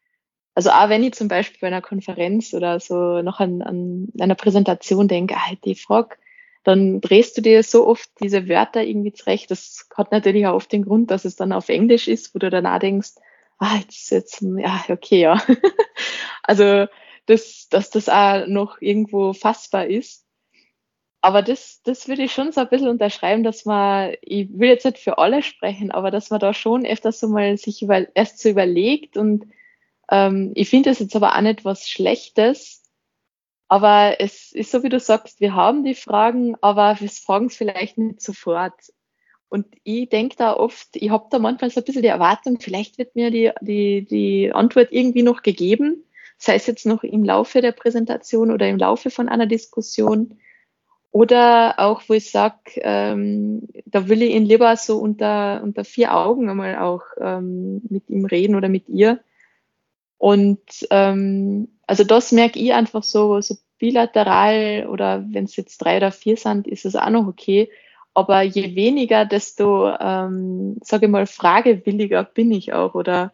Also 0.56 0.72
auch 0.72 0.90
wenn 0.90 1.04
ich 1.04 1.14
zum 1.14 1.28
Beispiel 1.28 1.60
bei 1.62 1.68
einer 1.68 1.84
Konferenz 1.84 2.52
oder 2.56 2.80
so 2.80 3.22
noch 3.22 3.40
an, 3.40 3.62
an 3.62 4.08
einer 4.20 4.34
Präsentation 4.34 5.08
denke, 5.08 5.36
ah, 5.38 5.54
die 5.64 5.76
Frage, 5.76 6.16
dann 6.64 7.00
drehst 7.00 7.38
du 7.38 7.42
dir 7.44 7.62
so 7.62 7.86
oft 7.86 8.10
diese 8.24 8.50
Wörter 8.50 8.82
irgendwie 8.82 9.14
zurecht. 9.14 9.52
Das 9.52 9.88
hat 9.96 10.12
natürlich 10.12 10.48
auch 10.48 10.56
oft 10.56 10.72
den 10.72 10.84
Grund, 10.84 11.12
dass 11.12 11.26
es 11.26 11.36
dann 11.36 11.52
auf 11.52 11.70
Englisch 11.70 12.08
ist, 12.08 12.34
wo 12.34 12.40
du 12.40 12.50
danach 12.50 12.80
denkst, 12.80 13.12
ah, 13.60 13.76
jetzt, 13.76 14.10
jetzt, 14.10 14.42
ja, 14.42 14.84
okay, 14.90 15.20
ja. 15.22 15.44
also, 16.42 16.88
das, 17.28 17.68
dass 17.70 17.92
das 17.92 18.10
auch 18.10 18.48
noch 18.48 18.82
irgendwo 18.82 19.34
fassbar 19.34 19.86
ist. 19.86 20.26
Aber 21.22 21.42
das, 21.42 21.82
das 21.84 22.08
würde 22.08 22.24
ich 22.24 22.32
schon 22.32 22.52
so 22.52 22.62
ein 22.62 22.70
bisschen 22.70 22.88
unterschreiben, 22.88 23.44
dass 23.44 23.66
man, 23.66 24.14
ich 24.22 24.48
will 24.58 24.70
jetzt 24.70 24.86
nicht 24.86 25.00
für 25.00 25.18
alle 25.18 25.44
sprechen, 25.44 25.92
aber 25.92 26.12
dass 26.12 26.30
man 26.30 26.40
da 26.40 26.54
schon 26.54 26.86
öfters 26.86 27.20
so 27.20 27.28
mal 27.28 27.58
sich 27.58 27.82
über, 27.82 28.08
erst 28.16 28.40
so 28.40 28.50
überlegt 28.50 29.18
und 29.18 29.46
ähm, 30.10 30.52
ich 30.56 30.70
finde 30.70 30.90
das 30.90 31.00
jetzt 31.00 31.16
aber 31.16 31.36
auch 31.36 31.42
nicht 31.42 31.66
was 31.66 31.88
Schlechtes. 31.88 32.84
Aber 33.68 34.20
es 34.20 34.52
ist 34.52 34.72
so, 34.72 34.82
wie 34.84 34.90
du 34.90 35.00
sagst, 35.00 35.42
wir 35.42 35.54
haben 35.54 35.84
die 35.84 35.94
Fragen, 35.94 36.56
aber 36.62 37.00
wir 37.00 37.10
fragen 37.10 37.48
es 37.48 37.56
vielleicht 37.56 37.98
nicht 37.98 38.22
sofort. 38.22 38.74
Und 39.48 39.68
ich 39.84 40.10
denke 40.10 40.36
da 40.38 40.56
oft, 40.56 40.96
ich 40.96 41.10
habe 41.10 41.28
da 41.30 41.40
manchmal 41.40 41.70
so 41.70 41.82
ein 41.82 41.84
bisschen 41.84 42.02
die 42.02 42.08
Erwartung, 42.08 42.60
vielleicht 42.60 42.98
wird 42.98 43.16
mir 43.16 43.32
die, 43.32 43.52
die, 43.62 44.06
die 44.06 44.52
Antwort 44.54 44.90
irgendwie 44.92 45.24
noch 45.24 45.44
gegeben, 45.44 46.04
sei 46.38 46.56
es 46.56 46.68
jetzt 46.68 46.86
noch 46.86 47.04
im 47.04 47.24
Laufe 47.24 47.62
der 47.62 47.72
Präsentation 47.72 48.52
oder 48.52 48.68
im 48.68 48.78
Laufe 48.78 49.12
von 49.12 49.30
einer 49.30 49.48
Diskussion. 49.48 50.40
Oder 51.12 51.76
auch, 51.80 52.04
wo 52.08 52.14
ich 52.14 52.32
sage, 52.32 52.58
ähm, 52.78 53.68
da 53.86 54.08
will 54.08 54.22
ich 54.22 54.32
ihn 54.36 54.46
lieber 54.46 54.76
so 54.78 55.00
unter, 55.00 55.62
unter 55.64 55.84
vier 55.84 56.16
Augen 56.16 56.50
einmal 56.50 56.78
auch 56.78 57.04
ähm, 57.20 57.82
mit 57.90 58.10
ihm 58.10 58.26
reden 58.26 58.56
oder 58.56 58.70
mit 58.70 58.90
ihr, 58.90 59.20
Und 60.18 60.60
ähm, 60.92 61.70
also 61.88 62.04
das 62.04 62.32
merke 62.32 62.60
ich 62.60 62.74
einfach 62.74 63.04
so, 63.04 63.42
so 63.42 63.56
bilateral 63.80 64.88
oder 64.90 65.26
wenn 65.30 65.46
es 65.46 65.56
jetzt 65.56 65.78
drei 65.80 65.98
oder 65.98 66.12
vier 66.12 66.38
sind, 66.38 66.68
ist 66.68 66.86
es 66.86 66.96
auch 66.96 67.10
noch 67.10 67.28
okay. 67.28 67.70
Aber 68.14 68.42
je 68.42 68.76
weniger, 68.76 69.26
desto, 69.26 69.90
ähm, 70.00 70.78
sage 70.84 71.06
ich 71.06 71.12
mal, 71.12 71.26
fragewilliger 71.26 72.24
bin 72.26 72.52
ich 72.52 72.74
auch. 72.74 72.96
Oder 72.96 73.34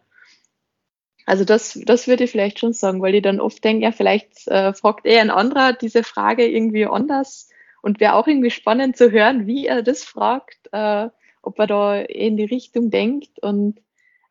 also 1.26 1.44
das, 1.44 1.80
das 1.84 2.06
würde 2.06 2.24
ich 2.24 2.30
vielleicht 2.30 2.60
schon 2.60 2.72
sagen, 2.72 3.02
weil 3.02 3.16
ich 3.16 3.22
dann 3.22 3.40
oft 3.40 3.62
denke, 3.64 3.84
ja, 3.84 3.92
vielleicht 3.92 4.46
äh, 4.48 4.72
fragt 4.72 5.06
eher 5.06 5.22
ein 5.22 5.30
anderer 5.30 5.72
diese 5.72 6.04
Frage 6.04 6.46
irgendwie 6.46 6.86
anders 6.86 7.48
und 7.86 8.00
wäre 8.00 8.14
auch 8.14 8.26
irgendwie 8.26 8.50
spannend 8.50 8.96
zu 8.96 9.12
hören, 9.12 9.46
wie 9.46 9.68
er 9.68 9.80
das 9.80 10.02
fragt, 10.02 10.58
äh, 10.72 11.08
ob 11.40 11.56
er 11.60 11.68
da 11.68 12.00
in 12.00 12.36
die 12.36 12.44
Richtung 12.44 12.90
denkt 12.90 13.38
und 13.40 13.80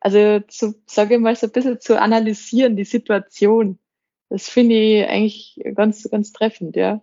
also 0.02 0.42
zu, 0.42 0.76
sage 0.86 1.16
ich 1.16 1.22
mal, 1.22 1.38
so 1.38 1.48
ein 1.48 1.54
bisschen 1.54 1.80
zu 1.80 1.98
analysieren, 1.98 2.76
die 2.76 2.84
Situation. 2.84 3.80
Das 4.30 4.50
finde 4.50 4.76
ich 4.76 5.08
eigentlich 5.08 5.62
ganz, 5.74 6.06
ganz 6.12 6.34
treffend, 6.34 6.76
ja. 6.76 7.02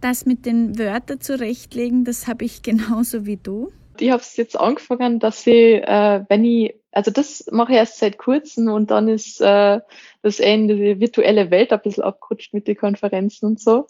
Das 0.00 0.24
mit 0.24 0.46
den 0.46 0.78
Wörtern 0.78 1.20
zurechtlegen, 1.20 2.04
das 2.04 2.28
habe 2.28 2.44
ich 2.44 2.62
genauso 2.62 3.26
wie 3.26 3.36
du. 3.36 3.72
Ich 3.98 4.12
habe 4.12 4.22
es 4.22 4.36
jetzt 4.36 4.58
angefangen, 4.58 5.18
dass 5.18 5.44
ich, 5.48 5.82
äh, 5.82 6.24
wenn 6.28 6.44
ich, 6.44 6.76
also 6.92 7.10
das 7.10 7.46
mache 7.50 7.72
ich 7.72 7.78
erst 7.78 7.98
seit 7.98 8.18
kurzem 8.18 8.68
und 8.68 8.92
dann 8.92 9.08
ist 9.08 9.40
äh, 9.40 9.80
das 10.22 10.38
in 10.38 10.68
die 10.68 11.00
virtuelle 11.00 11.50
Welt 11.50 11.72
ein 11.72 11.82
bisschen 11.82 12.04
abgerutscht 12.04 12.54
mit 12.54 12.68
den 12.68 12.76
Konferenzen 12.76 13.46
und 13.46 13.60
so. 13.60 13.88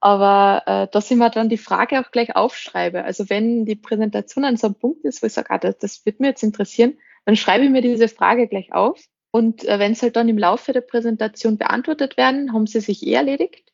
Aber 0.00 0.62
äh, 0.66 0.88
dass 0.92 1.10
ich 1.10 1.16
mir 1.16 1.30
dann 1.30 1.48
die 1.48 1.58
Frage 1.58 2.00
auch 2.00 2.10
gleich 2.10 2.36
aufschreibe. 2.36 3.04
Also 3.04 3.28
wenn 3.30 3.64
die 3.64 3.76
Präsentation 3.76 4.44
an 4.44 4.56
so 4.56 4.68
einem 4.68 4.76
Punkt 4.76 5.04
ist, 5.04 5.22
wo 5.22 5.26
ich 5.26 5.32
sage, 5.32 5.50
ah, 5.50 5.58
das, 5.58 5.78
das 5.78 6.06
wird 6.06 6.20
mir 6.20 6.28
jetzt 6.28 6.44
interessieren, 6.44 6.98
dann 7.24 7.36
schreibe 7.36 7.64
ich 7.64 7.70
mir 7.70 7.82
diese 7.82 8.08
Frage 8.08 8.46
gleich 8.46 8.72
auf 8.72 9.00
und 9.30 9.64
äh, 9.66 9.78
wenn 9.78 9.92
es 9.92 10.02
halt 10.02 10.16
dann 10.16 10.28
im 10.28 10.38
Laufe 10.38 10.72
der 10.72 10.80
Präsentation 10.80 11.58
beantwortet 11.58 12.16
werden, 12.16 12.52
haben 12.52 12.66
sie 12.66 12.80
sich 12.80 13.06
eh 13.06 13.12
erledigt. 13.12 13.72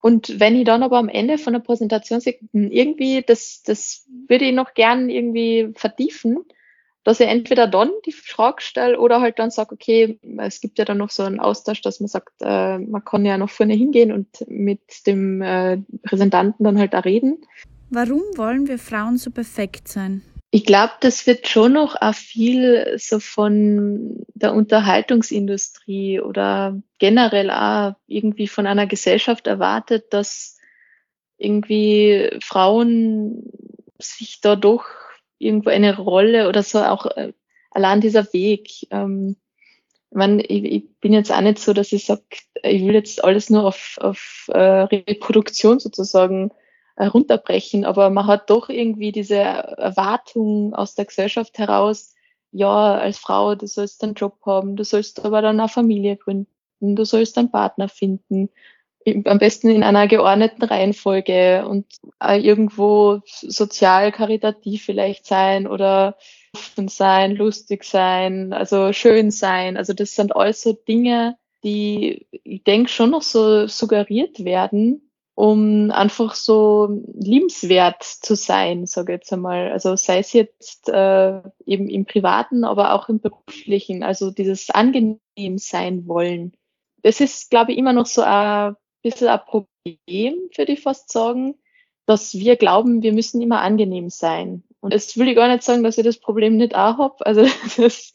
Und 0.00 0.38
wenn 0.38 0.56
ich 0.56 0.64
dann 0.64 0.82
aber 0.82 0.98
am 0.98 1.08
Ende 1.08 1.38
von 1.38 1.52
der 1.52 1.60
Präsentation 1.60 2.20
sage, 2.20 2.38
hm, 2.52 2.70
irgendwie, 2.70 3.22
das, 3.22 3.62
das 3.64 4.06
würde 4.28 4.46
ich 4.46 4.54
noch 4.54 4.74
gern 4.74 5.08
irgendwie 5.08 5.72
vertiefen, 5.74 6.44
dass 7.08 7.20
ich 7.20 7.26
entweder 7.26 7.66
dann 7.66 7.90
die 8.04 8.12
Frage 8.12 8.60
stelle 8.60 9.00
oder 9.00 9.22
halt 9.22 9.38
dann 9.38 9.50
sage, 9.50 9.72
okay, 9.72 10.18
es 10.36 10.60
gibt 10.60 10.78
ja 10.78 10.84
dann 10.84 10.98
noch 10.98 11.08
so 11.08 11.22
einen 11.22 11.40
Austausch, 11.40 11.80
dass 11.80 12.00
man 12.00 12.08
sagt, 12.08 12.34
äh, 12.42 12.76
man 12.76 13.02
kann 13.02 13.24
ja 13.24 13.38
noch 13.38 13.48
vorne 13.48 13.72
hingehen 13.72 14.12
und 14.12 14.28
mit 14.46 15.06
dem 15.06 15.40
äh, 15.40 15.78
Präsentanten 16.02 16.64
dann 16.64 16.78
halt 16.78 16.92
da 16.92 16.98
reden. 16.98 17.38
Warum 17.88 18.20
wollen 18.36 18.68
wir 18.68 18.78
Frauen 18.78 19.16
so 19.16 19.30
perfekt 19.30 19.88
sein? 19.88 20.22
Ich 20.50 20.66
glaube, 20.66 20.92
das 21.00 21.26
wird 21.26 21.48
schon 21.48 21.72
noch 21.72 21.96
auch 21.98 22.14
viel 22.14 22.96
so 22.98 23.20
von 23.20 24.26
der 24.34 24.52
Unterhaltungsindustrie 24.52 26.20
oder 26.20 26.78
generell 26.98 27.50
auch 27.50 27.94
irgendwie 28.06 28.48
von 28.48 28.66
einer 28.66 28.86
Gesellschaft 28.86 29.46
erwartet, 29.46 30.12
dass 30.12 30.58
irgendwie 31.38 32.36
Frauen 32.42 33.50
sich 33.98 34.42
da 34.42 34.56
doch 34.56 34.84
irgendwo 35.38 35.70
eine 35.70 35.96
Rolle 35.96 36.48
oder 36.48 36.62
so 36.62 36.80
auch 36.80 37.06
äh, 37.06 37.32
allein 37.70 38.00
dieser 38.00 38.32
Weg. 38.32 38.86
Ähm, 38.90 39.36
ich, 40.10 40.16
meine, 40.16 40.42
ich, 40.42 40.64
ich 40.64 40.98
bin 41.00 41.12
jetzt 41.12 41.32
auch 41.32 41.40
nicht 41.40 41.58
so, 41.58 41.72
dass 41.72 41.92
ich 41.92 42.06
sage, 42.06 42.22
ich 42.62 42.82
will 42.82 42.94
jetzt 42.94 43.22
alles 43.22 43.50
nur 43.50 43.64
auf, 43.64 43.98
auf 44.00 44.46
äh, 44.52 44.58
Reproduktion 44.58 45.78
sozusagen 45.78 46.50
äh, 46.96 47.06
runterbrechen, 47.06 47.84
aber 47.84 48.10
man 48.10 48.26
hat 48.26 48.50
doch 48.50 48.68
irgendwie 48.68 49.12
diese 49.12 49.36
Erwartung 49.36 50.74
aus 50.74 50.94
der 50.94 51.04
Gesellschaft 51.04 51.58
heraus, 51.58 52.14
ja, 52.50 52.94
als 52.94 53.18
Frau, 53.18 53.54
du 53.54 53.66
sollst 53.66 54.02
einen 54.02 54.14
Job 54.14 54.38
haben, 54.46 54.76
du 54.76 54.84
sollst 54.84 55.24
aber 55.24 55.42
dann 55.42 55.60
eine 55.60 55.68
Familie 55.68 56.16
gründen, 56.16 56.48
du 56.80 57.04
sollst 57.04 57.36
einen 57.36 57.50
Partner 57.50 57.88
finden, 57.88 58.48
am 59.24 59.38
besten 59.38 59.70
in 59.70 59.82
einer 59.82 60.08
geordneten 60.08 60.64
Reihenfolge 60.64 61.66
und 61.66 61.86
irgendwo 62.20 63.20
sozial 63.24 64.12
karitativ 64.12 64.84
vielleicht 64.84 65.26
sein 65.26 65.66
oder 65.66 66.16
offen 66.54 66.88
sein, 66.88 67.36
lustig 67.36 67.84
sein, 67.84 68.52
also 68.52 68.92
schön 68.92 69.30
sein. 69.30 69.76
Also 69.76 69.92
das 69.92 70.14
sind 70.14 70.34
alles 70.34 70.62
so 70.62 70.72
Dinge, 70.72 71.36
die 71.64 72.26
ich 72.30 72.64
denke 72.64 72.88
schon 72.88 73.10
noch 73.10 73.22
so 73.22 73.66
suggeriert 73.66 74.44
werden, 74.44 75.10
um 75.34 75.90
einfach 75.90 76.34
so 76.34 76.88
liebenswert 77.14 78.02
zu 78.02 78.34
sein, 78.34 78.86
sage 78.86 79.12
ich 79.12 79.18
jetzt 79.18 79.32
einmal. 79.32 79.70
Also 79.70 79.94
sei 79.96 80.18
es 80.18 80.32
jetzt 80.32 80.88
äh, 80.88 81.40
eben 81.64 81.88
im 81.88 82.06
Privaten, 82.06 82.64
aber 82.64 82.94
auch 82.94 83.08
im 83.08 83.20
beruflichen, 83.20 84.02
also 84.02 84.30
dieses 84.30 84.70
angenehm 84.70 85.58
sein 85.58 86.06
wollen. 86.06 86.52
Das 87.02 87.20
ist, 87.20 87.50
glaube 87.50 87.72
ich, 87.72 87.78
immer 87.78 87.92
noch 87.92 88.06
so 88.06 88.22
ein 88.22 88.74
bisschen 89.02 89.28
ein 89.28 89.40
Problem, 89.46 90.50
würde 90.56 90.72
ich 90.72 90.80
fast 90.80 91.10
sagen, 91.10 91.56
dass 92.06 92.34
wir 92.34 92.56
glauben, 92.56 93.02
wir 93.02 93.12
müssen 93.12 93.42
immer 93.42 93.60
angenehm 93.60 94.08
sein. 94.08 94.64
Und 94.80 94.94
das 94.94 95.16
will 95.18 95.28
ich 95.28 95.36
gar 95.36 95.48
nicht 95.48 95.62
sagen, 95.62 95.82
dass 95.82 95.98
ich 95.98 96.04
das 96.04 96.18
Problem 96.18 96.56
nicht 96.56 96.74
auch 96.74 96.98
habe. 96.98 97.26
Also 97.26 97.42
das 97.76 98.14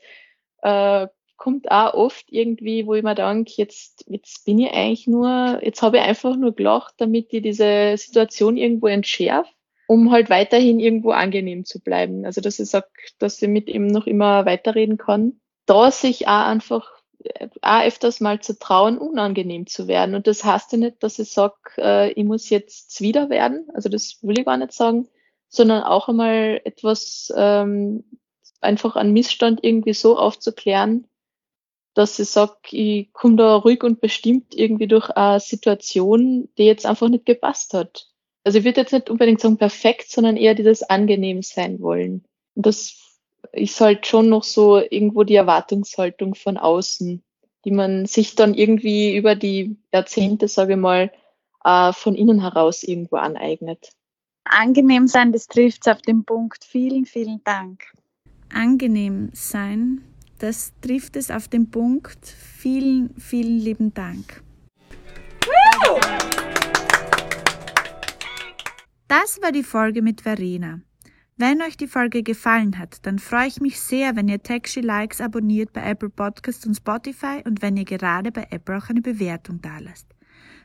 äh, 0.62 1.08
kommt 1.38 1.70
auch 1.70 1.94
oft 1.94 2.26
irgendwie, 2.30 2.88
wo 2.88 2.96
ich 2.96 3.04
mir 3.04 3.16
denke, 3.16 3.52
jetzt, 3.58 4.06
jetzt 4.08 4.46
bin 4.46 4.60
ich 4.60 4.72
eigentlich 4.72 5.08
nur, 5.08 5.60
jetzt 5.62 5.82
habe 5.82 5.98
ich 5.98 6.04
einfach 6.04 6.36
nur 6.36 6.56
gelacht, 6.56 6.96
damit 6.98 7.34
ich 7.34 7.44
diese 7.44 7.96
Situation 7.98 8.58
irgendwo 8.58 8.88
entschärfe, 8.88 9.52
um 9.88 10.12
halt 10.12 10.30
weiterhin 10.30 10.80
irgendwo 10.80 11.12
angenehm 11.12 11.66
zu 11.66 11.80
bleiben. 11.80 12.26
Also 12.26 12.42
dass 12.42 12.60
ich 12.60 12.70
sage, 12.70 12.88
dass 13.20 13.42
ich 13.42 13.50
mit 13.50 13.68
ihm 13.68 13.88
noch 13.88 14.08
immer 14.08 14.46
weiterreden 14.46 14.98
kann. 14.98 15.40
Da 15.66 15.92
sich 15.92 16.28
auch 16.28 16.46
einfach 16.46 17.03
auch 17.62 17.84
öfters 17.84 18.20
mal 18.20 18.42
zu 18.42 18.58
trauen, 18.58 18.98
unangenehm 18.98 19.68
zu 19.68 19.88
werden. 19.88 20.16
Und 20.16 20.28
das 20.28 20.44
heißt 20.44 20.72
ja 20.74 20.78
nicht, 20.78 21.04
dass 21.04 21.20
ich 21.20 21.32
sage, 21.32 21.56
äh, 21.78 22.12
ich 22.12 22.26
muss 22.26 22.50
jetzt 22.50 23.02
wieder 23.02 23.30
werden. 23.30 23.68
Also 23.74 23.90
das 23.90 24.20
will 24.22 24.38
ich 24.38 24.46
gar 24.46 24.58
nicht 24.58 24.74
sagen, 24.74 25.08
sondern 25.50 25.84
auch 25.84 26.10
einmal 26.10 26.62
etwas 26.64 27.32
ähm, 27.36 28.04
einfach 28.62 28.96
an 28.96 29.14
Missstand 29.14 29.64
irgendwie 29.64 29.94
so 29.94 30.18
aufzuklären, 30.18 31.08
dass 31.94 32.18
ich 32.20 32.30
sage, 32.30 32.58
ich 32.72 33.14
komme 33.14 33.36
da 33.36 33.56
ruhig 33.56 33.84
und 33.84 34.02
bestimmt 34.02 34.56
irgendwie 34.56 34.88
durch 34.88 35.10
eine 35.12 35.40
Situation, 35.40 36.50
die 36.58 36.64
jetzt 36.64 36.86
einfach 36.86 37.10
nicht 37.10 37.26
gepasst 37.26 37.74
hat. 37.74 38.08
Also 38.44 38.60
ich 38.60 38.66
würde 38.66 38.82
jetzt 38.82 38.94
nicht 38.94 39.10
unbedingt 39.10 39.40
sagen 39.40 39.58
perfekt, 39.58 40.10
sondern 40.10 40.38
eher 40.38 40.56
dieses 40.56 40.84
angenehm 40.84 41.44
sein 41.44 41.80
wollen. 41.82 42.26
Und 42.56 42.66
das 42.66 43.03
ist 43.52 43.80
halt 43.82 44.08
schon 44.08 44.30
noch 44.30 44.44
so 44.44 44.78
irgendwo 44.78 45.24
die 45.24 45.36
Erwartungshaltung 45.36 46.36
von 46.36 46.58
außen, 46.58 47.24
die 47.66 47.72
man 47.72 48.06
sich 48.06 48.36
dann 48.36 48.54
irgendwie 48.54 49.16
über 49.16 49.36
die 49.36 49.78
Jahrzehnte, 49.92 50.48
sage 50.48 50.74
ich 50.74 50.80
mal, 50.80 51.12
äh, 51.64 51.94
von 51.94 52.16
innen 52.16 52.42
heraus 52.42 52.84
irgendwo 52.84 53.18
aneignet. 53.18 53.90
Angenehm 54.46 55.08
sein, 55.08 55.32
das 55.32 55.48
trifft 55.48 55.88
es 55.88 55.94
auf 55.94 56.02
den 56.02 56.26
Punkt. 56.26 56.64
Vielen, 56.64 57.06
vielen 57.06 57.42
Dank. 57.44 57.94
Angenehm 58.54 59.30
sein 59.34 60.04
das 60.44 60.74
trifft 60.82 61.16
es 61.16 61.32
auf 61.32 61.48
den 61.48 61.72
Punkt. 61.72 62.28
Vielen, 62.28 63.16
vielen 63.18 63.60
lieben 63.60 63.94
Dank. 63.94 64.44
Das 69.08 69.42
war 69.42 69.54
die 69.54 69.64
Folge 69.64 70.02
mit 70.02 70.20
Verena. 70.20 70.82
Wenn 71.36 71.64
euch 71.64 71.78
die 71.78 71.88
Folge 71.88 72.22
gefallen 72.22 72.78
hat, 72.78 73.08
dann 73.08 73.18
freue 73.18 73.48
ich 73.48 73.60
mich 73.60 73.80
sehr, 73.80 74.16
wenn 74.16 74.28
ihr 74.28 74.44
Taxi 74.44 74.82
Likes 74.82 75.20
abonniert 75.20 75.74
bei 75.74 75.82
Apple 75.82 76.12
Podcasts 76.12 76.68
und 76.68 76.76
Spotify 76.76 77.42
und 77.44 77.64
wenn 77.64 77.76
ihr 77.76 77.86
gerade 77.86 78.32
bei 78.32 78.46
Apple 78.52 78.78
auch 78.78 78.88
eine 78.90 79.02
Bewertung 79.02 79.60
dalasst. 79.60 80.06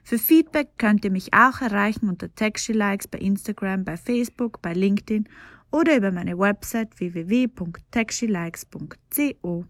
Für 0.05 0.19
Feedback 0.19 0.77
könnt 0.77 1.07
ihr 1.07 1.11
mich 1.11 1.33
auch 1.33 1.63
erreichen 1.63 2.11
unter 2.11 2.35
Taxi 2.35 2.73
Likes 2.73 3.09
bei 3.09 3.19
Instagram, 3.19 3.85
bei 3.85 3.97
Facebook, 3.97 4.61
bei 4.61 4.75
LinkedIn 4.75 5.27
oder 5.71 5.97
über 5.97 6.13
meine 6.13 6.39
Website 6.39 7.01
www.taxilikes.co. 7.01 9.65